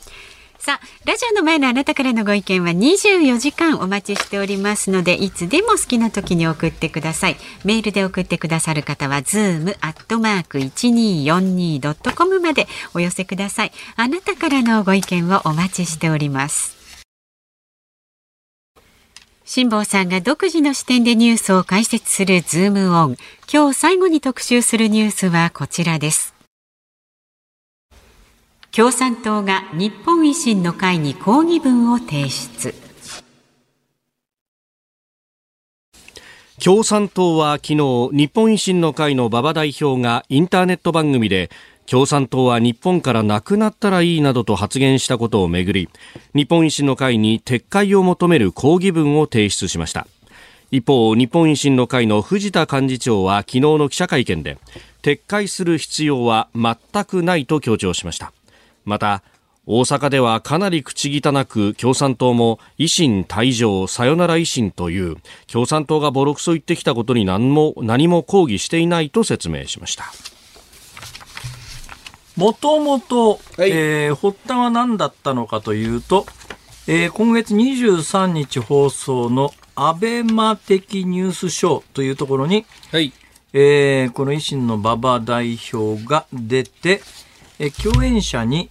[0.60, 7.38] さあ、ラジオの前のあなたからのご意見は24時間お待ちしておりますので、いつでも好きな時に送ってください。
[7.64, 13.72] メールで送ってくださる方は、ズームアットマーク 1242.com までお寄せください。
[13.96, 16.79] あなたからのご意見をお待ちしております。
[19.52, 23.18] 辛坊さんが独自の視点でニュースを解説するズームオン。
[23.52, 26.36] 今日最後に特集するニュースはこちらです。
[28.72, 32.76] 共産党が日本維新の会に抗議文を提出
[36.64, 37.76] 共産党は昨日
[38.12, 41.50] 日本維新の会の馬場代表がインターネット番組で
[41.90, 45.90] 共産党は日本からなくなったらいいなどと発言したことをめぐり
[46.36, 50.06] 日本維新の会に撤回を求める抗議文を提出しました。
[50.70, 54.60] 一方日本維新の会の藤田幹事長は昨日の記者会見で
[55.02, 58.34] 撤回する必要は全くないと強調しました。
[58.86, 59.24] また
[59.66, 65.18] 大阪ではかなり口汚く共産党も維新退場さよなら維新という
[65.48, 70.06] 共産党がボロクソ言ってきたことに何も何も抗議していないと説明しました。
[72.40, 76.26] もともと、え発端は何だったのかというと、
[76.88, 83.12] えー、今月23日放送のアベマ的ニュースショーというところに、はい。
[83.52, 87.02] えー、この維新の馬場代表が出て、
[87.60, 88.70] えー、共演者に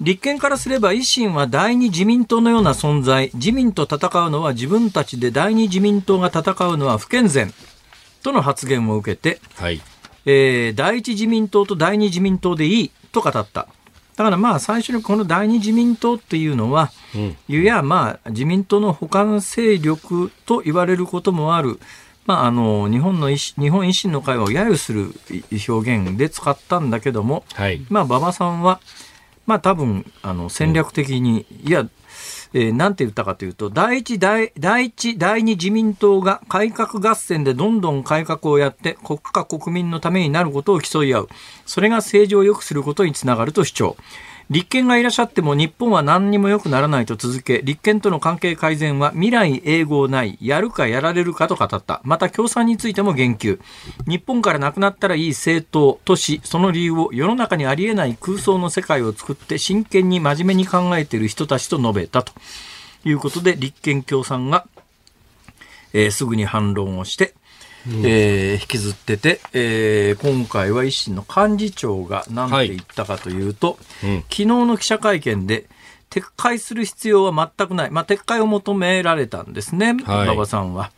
[0.00, 7.52] 立憲からすれば維新は第二自民党のような存在、自民と戦うのは自分たちで第二自民党が戦うのは不健全
[8.22, 9.82] との発言を受けて、はい
[10.26, 13.44] えー、第一自民党と第二自民党でいいと語った。
[14.16, 21.80] だからまあ最初にこの第二自民党っていうのは、うん、いやまあ自民党の他の勢力と言われることもある、
[22.24, 25.12] まあ、あの日本の日本維新の会を揶揄する
[25.68, 28.80] 表現で使ったんだけども、はい、まあ馬場さんは
[29.46, 31.86] まあ多分、あの、戦略的に、いや、
[32.54, 41.28] えー、なんて言ったかというと、第一、第第一、第二自民党が改革合戦でどんどん改革をやって国家国民のためになることを競い合う。
[41.66, 43.96] それが政治を良くすることにつながると主張。
[44.50, 52.00] 立憲がいらっしゃっても日本は何にも良くならないと続け、立憲との関係改善は未来永劫ない、やるかやられるかと語った。
[52.04, 53.58] また共産についても言及。
[54.06, 62.32] 日本からなくなったらいい政党とし、その理由を世の中にありえない空想の世界を作って真剣に真面目に考えている人たちと述べたと
[63.04, 64.66] いうことで、立憲共産が、
[65.94, 67.34] えー、すぐに反論をして、
[67.86, 75.66] えー、引きずってて、えー、今回は維新の幹事長が何て言ったかというと、はいうん、昨日の記者会見で、
[76.10, 77.90] 撤回する必要は全くない。
[77.90, 80.92] まあ、撤回を求められたんですね、馬、は、場、さんは。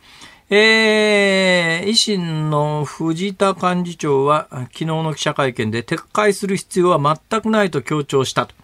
[0.49, 8.55] えー、維新の藤田幹事長は昨日の記者会見で撤回する必要は全くないと強調したと。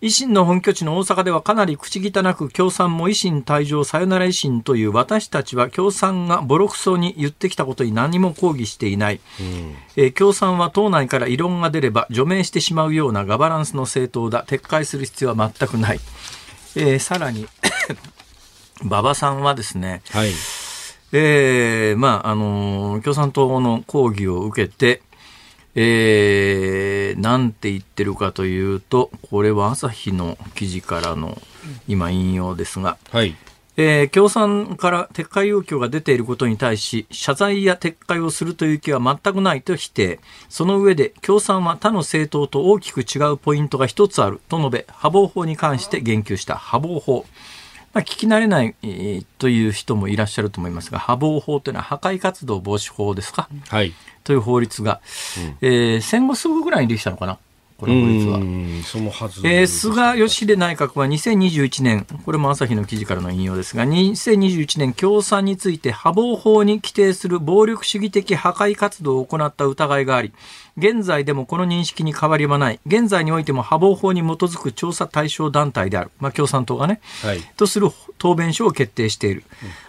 [0.00, 14.44] 維新の本拠地の大阪ではかなり口汚く共産も維新退場さよなら維新という私たちは共産がボロクソに言ってきたことに何も抗議していない、うん、えー、共産は党内から異論が出れば除名してしまうようなガバナンスの政党だ。
[14.44, 16.00] 撤回する必要は全くない、
[16.76, 17.48] えー、さらに
[18.82, 20.30] 馬場さんはですね、はい。
[21.10, 25.02] えーまああのー、共産党の抗議を受けて、
[25.74, 31.40] えー、なんて言ってるかというと、これは朝日の記事からの
[31.86, 33.36] 今引用ですが、はい。
[33.80, 40.18] えー、共産から撤回要求が出ていることに対し、謝罪や撤回をするという気は全くないと否定。
[40.48, 47.24] その上で、共産は他の政党と大きく違うポイントが一つあると述べ、破防法に関して言及した破防法。
[47.98, 53.92] まあ、聞き慣れない、えー、という人もいらっしゃると思いますが、破防法というのは破壊活動防止法ですか、はい、
[54.22, 55.00] という法律が、
[55.60, 57.38] うん、えー、戦後すぐぐらいにできたのかな？
[57.78, 58.40] この法律は。
[58.84, 70.32] そのはず、えー、菅義偉内閣は2021年、これも朝日の記事からの引用ですが、2021年共産について破防法に規定する暴力主義的破壊活動を行った疑いがあり、
[70.76, 72.80] 現在でもこの認識に変わりはない。
[72.84, 76.10] 現在においても破防法に基づく調査対象団体である。
[76.18, 79.44] まあ、共産党がね、はい、とする答弁書を決定している。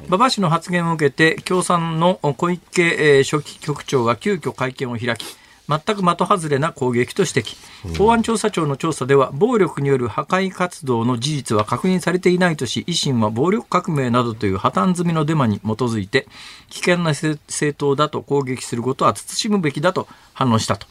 [0.07, 5.25] 馬場氏の発言を受けて、共産の小池書記局長は急遽会見を開き、
[5.69, 16.27] 全く的外れな攻撃と指摘、公安調査庁の調査では暴力による破壊活動の事実は確認されていないとし維新は暴力革命などという破綻済みのデマに基づいて
[16.69, 17.39] 危険な政
[17.77, 20.87] 党だと攻撃することは慎むべきだと反論したと。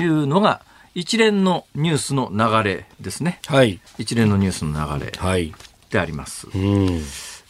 [0.00, 0.62] いうのが
[0.94, 5.12] 一連のニュースの流れですね、はい、一連のニュースの流れ
[5.90, 6.46] であります。
[6.48, 6.58] はい、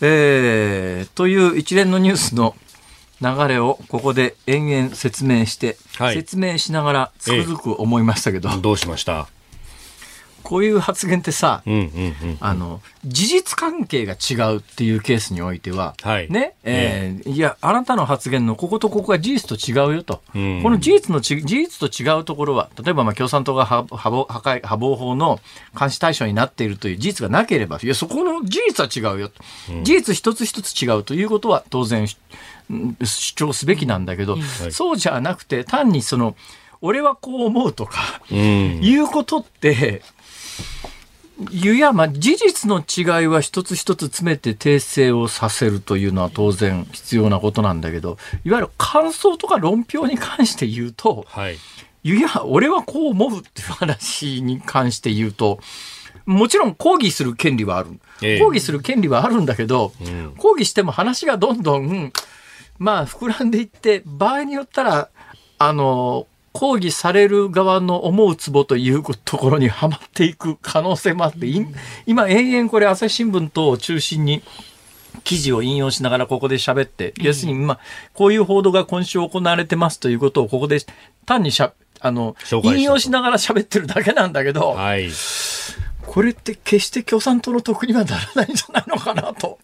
[0.00, 2.54] えー、という一連のニュースの
[3.22, 9.28] 流れをここで延々説明して、はい、説明しながらつくづく思いましたけど、ええ、どうしました？
[10.42, 11.82] こういう発言ってさ、うんうんう
[12.32, 12.36] ん。
[12.40, 16.28] あの、事実関係が違うっていうケースにおいては、はい。
[16.28, 20.20] ね、えーいや、あなたの発言のこことここが事実と違うよと。
[20.34, 20.60] うん。
[20.64, 25.38] この事実のち、事実と違うところは、例えば、まあ、共産党が破破防破壊破防法の
[25.78, 29.40] 監視対象になっているという事実がなければ、いや、そこの事実は違うよと。
[29.84, 32.08] 事実一つ一つ違うということは、当然、うん
[33.02, 34.36] 主張すべきなんだけど、
[34.70, 36.36] そうじゃなくて、単にその、
[36.80, 38.80] 俺はこう思うとか、うん。
[38.82, 40.02] いうことって、
[41.50, 51.58] いや、まあ、事実の違いは一つ一つ詰めて訂正をさせるというのは当然必要なことなんだけど、いわゆる感想とか論評に関して言うと、はい。
[52.04, 55.60] いや、俺はこう思うっていう話に関して言うと、
[56.26, 57.90] もちろん抗議する権利はある。
[58.22, 62.12] ええ抗議する権利はあるんだけど、ん抗議しても話がどんどん、
[62.78, 65.08] まあ、膨らんでいって、場合によったら、
[65.58, 71.66] あの、抗議される側の思うツボというところにはまっていく可能性もあって、い
[72.06, 74.42] 今、延々これ、朝日新聞等を中心に、
[75.24, 77.78] 記事を引用しながらここで喋って、要するに、まあ、
[78.14, 80.78] こういう報道が今週行われてますということをここで
[81.26, 85.08] 単にしゃ、あの引用しながら喋ってるだけなんだけど、はい。
[86.06, 89.58] これって決して共産党の得にはならないんじゃないのかなと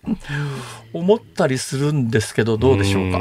[0.92, 3.20] 思ったりするんですけど、どうでしょうか？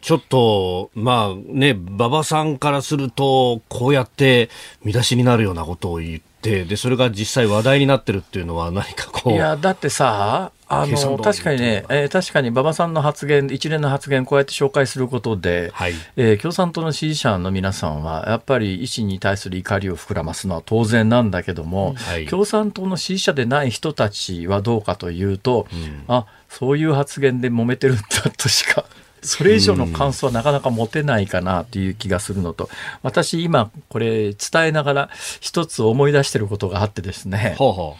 [0.00, 4.50] ちょっと、まあね、馬場さんからすると、こうやって
[4.84, 9.32] 見出しになるようなことを言って、で、それが実際話題になってるっていうのは何かこう。
[9.32, 15.94] いや、だってさ、あの、確かにね、えー確かに馬場さんの発言、一連の発言、こうやって紹介することで、はい。
[16.16, 25.66] えー共産党の支持者の皆さんは、やっぱり維新に対する怒りを膨らますのは当然なんだけども、はい共産党の支持者でない人たちはどうかというと、
[26.08, 28.02] あそういう発言で揉めてるんだ
[28.36, 28.84] としか。
[29.22, 32.68] それ以上の感想はなかなか持てないかなという気がするのと、
[33.02, 35.10] 私今これ伝えながら
[35.40, 37.96] 一つ思い出してることがあってですね、ほうほ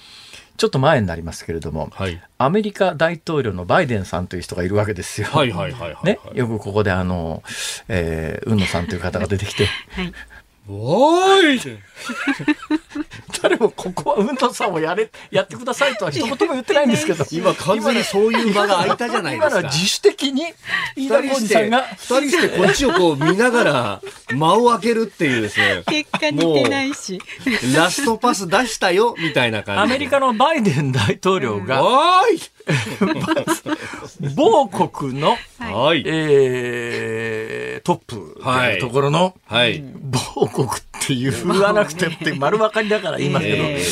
[0.56, 2.02] ちょっと前になりますけれども、う。
[2.02, 2.20] はい。
[2.38, 5.28] アメリカ大統領のバイデンさんという人がいるわけですよ。
[5.28, 6.06] はいはいはいはい。
[6.06, 7.42] ね、よくここであの、
[7.88, 10.12] えー、海野さんという方が出てきて、 はい。
[10.68, 11.78] おーい
[13.40, 19.48] 誰もここは運動さんをやれ、 やってくださいとは一言も言ってないんですけど、 今完全にそういう場が空いたじゃないですか。
[19.48, 20.42] 今のは自主的に
[20.96, 24.02] 飯田二人して、浩二さんが、二人してこっちをこう見ながら
[24.32, 25.82] 間を開けるっていうですね。
[25.86, 27.20] 結果似てないし。
[27.74, 29.94] ラストパス出したよみたいな感じで。
[29.94, 32.40] アメリカのバイデン大統領が、おーい
[34.34, 36.02] 某国の、はい。
[36.04, 39.82] えー、トップというところの、はい。
[40.02, 43.82] 某国って言わなくてって丸分かりだから言いますけど、え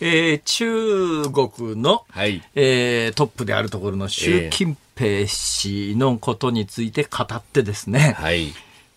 [0.00, 2.42] えー中国の、はい。
[2.54, 8.52] えートップであるところの習近平氏のことについて語ってですね、はい。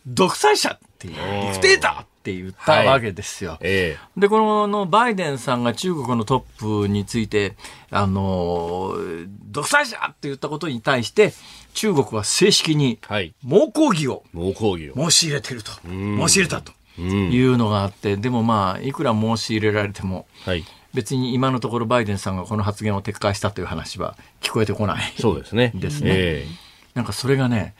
[0.05, 3.57] 独裁者っていう、ディクテーターって言ったわけですよ。
[3.59, 7.57] えで、こののバイデンさんが中国のトップについて、
[7.91, 11.33] あのー独裁者って言ったことに対して、
[11.73, 13.33] 中国は正式にえはい。
[13.43, 14.23] 猛抗議を。
[14.33, 15.71] 申し入れてると。
[15.87, 17.31] ん申し入れたとうん。
[17.31, 20.63] いうのがあって、でもまあ、いくら申し入れられても、はい。
[20.93, 25.13] 別に今のところバイデンさんがこの発言を撤回したという話は聞こえてこない。
[25.19, 25.71] そうですね。
[25.75, 26.47] ですねえ
[26.93, 27.73] なんかそれがね、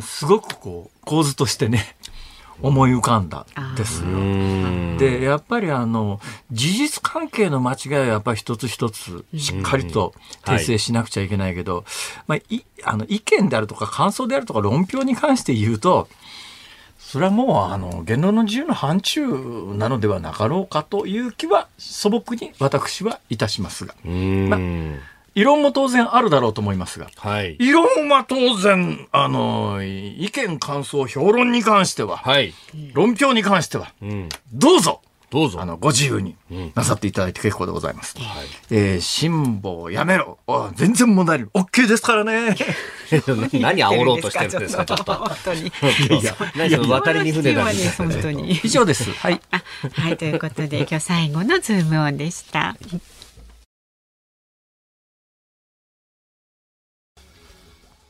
[0.00, 1.94] すごくこう、構図としてね、
[2.62, 4.08] 思い浮かんだんですよ。
[4.08, 4.96] ん。
[4.98, 11.84] で、やっぱりあの、事実関係の間違いはやっぱり一つ一つしっかりと訂正しなくちゃいけないけど、
[12.26, 16.08] まあ、い、あの、意見であるとか感想であるとか論評に関して言うと、
[16.98, 23.94] それはもう、あの、言論の自由の範疇なのではなかろうかという気は素朴に私はいたしますが。
[24.04, 24.98] うん。
[25.36, 27.10] 異論も当然あるだろうと思いますが。
[27.14, 27.56] はい。
[27.60, 32.54] 異論は当然、あの、意見、感想、評論に関しては、はい。
[32.94, 34.28] 論評に関しては、うん。
[34.54, 35.60] どうぞ、どうぞ。
[35.60, 36.36] あの、ご自由に
[36.74, 38.16] なさっていただいて結構でございます。
[38.70, 40.38] えー、辛抱やめろ。
[40.46, 41.48] あ全然問題ない。
[41.52, 42.56] OK ですからね。
[43.60, 45.12] 何煽ろうとしてるんですか、ちょっと。
[45.12, 45.60] 本当に。
[45.60, 48.52] いや、何その渡りに船だみたいな本当に。
[48.64, 49.12] 以上です。
[49.12, 49.38] はい。
[49.50, 49.62] あ
[49.92, 52.74] はい、ということで、今日最後のズームオンでした。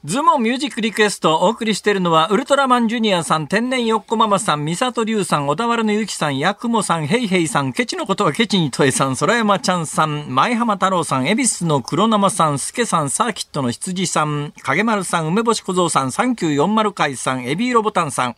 [0.07, 18.37] ズームオンミュージックリクエストお送りしているのは、ウルトラマンジュニアさん、天然よっこママさん、ミサトリュウさん、小田原のゆきさん、ヤクモさん、ヘイヘイさん、ケチのことはケチにとえさん、空山ちゃんさん、前浜太郎さん、恵比寿の黒生さん、スケさん、サーキットの羊さん、影丸さん、梅干し小僧さん、サンキュー40回さん、エビーロボタンさん、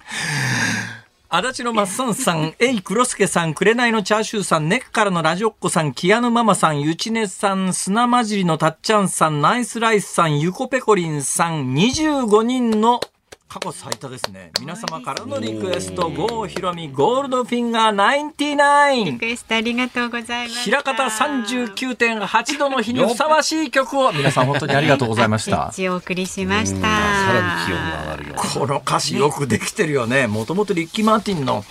[1.30, 13.00] 足立のマッソンさん、エイクロスケさん、紅のチャーシューさん、ネックからのラジオっ子さん、キアヌママさん、ゆちねさん、砂混じりのたっちゃんさん、ナイスライスさん、ゆこぺこりんさん、25人の
[13.48, 14.52] 過去最多ですね。
[14.60, 19.04] 皆様からのリクエスト、郷ひろみゴールドフィンガー99。
[19.06, 20.60] リクエストありがとうございます。
[20.64, 25.70] 平方39.8度の日にふさわしい曲を皆さん本当にありがとうございました。
[25.72, 26.82] 一応お送りしました。
[26.82, 28.34] さらに気温が上がるよ。
[28.34, 30.26] この歌詞よくできてるよね。
[30.26, 31.64] もともとリッキー・マーティンの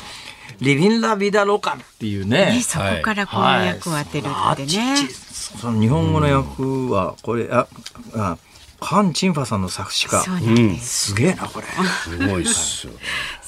[0.60, 2.54] リビン・ラ・ビダ・ロカっていうね。
[2.54, 4.34] ね、そこからこの役を当てるってね。
[4.34, 7.68] はいあちちその日本語の役は、これ、あ、
[8.16, 8.38] あ、
[8.80, 10.22] カン・チンファさんの作詞家。
[10.22, 11.14] そうなんです。
[11.14, 11.68] すげえな、これ。
[12.04, 12.94] すごいっすよ。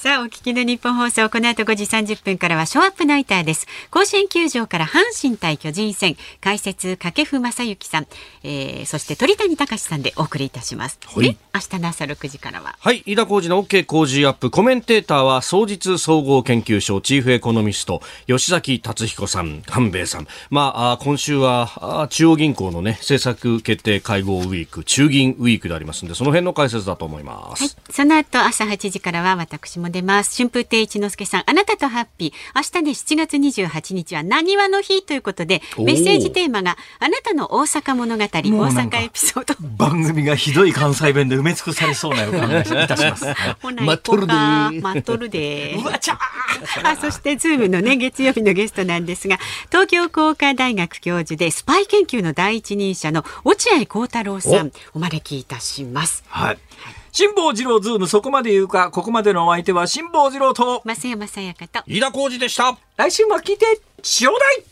[0.00, 3.66] さあ、お聞きの日本放送、この後5時30分からはショーアップナイターです。
[3.90, 8.06] 甲子園球場から阪神対巨人戦、解説、掛布正幸さん、
[8.42, 10.98] えー、そして鳥谷隆さんでお送りいたします。
[11.04, 12.76] はいね、明日の朝6時からは。
[12.80, 13.02] はい。
[13.04, 14.50] 飯田浩二の OK 工事アップ。
[14.50, 20.26] コメンテーターは、総実総合研究所チーフエコノミスト、吉崎達彦さん、半兵衛さん。
[20.48, 21.72] まあ、あ今週は
[22.02, 27.64] あ中央銀行のね、政策決定会合ウィーク、中銀ウィークでありますんで、その辺の解説だと思います。
[27.64, 27.92] はい。
[27.92, 30.36] その後、朝8時からは私も出ます。
[30.36, 32.32] 春風亭一之輔さん、あなたとハッピー。
[32.54, 39.54] 明日ね、7月28日は何話の日ということで、メッセージテーマが、あなたの大阪物語、大阪エピソード。
[39.76, 43.26] 番組がひどい関西弁で埋め尽くされそうな予感がいたします。
[43.62, 49.38] 待っとるで行こうか待っとるでうわちゃー あそしてズームのね月曜日のゲストなんですが
[49.68, 56.58] 東京工科大学教授でスパイ研究の第一人者の落合浩太郎さんお招きいたしますはい。
[57.12, 62.78] 辛坊治郎ズームそこまで言うか、ここまでのお相手は辛坊治郎と、増山さやかと飯田浩二でした。
[62.96, 64.62] 来週も聞いてちょうだい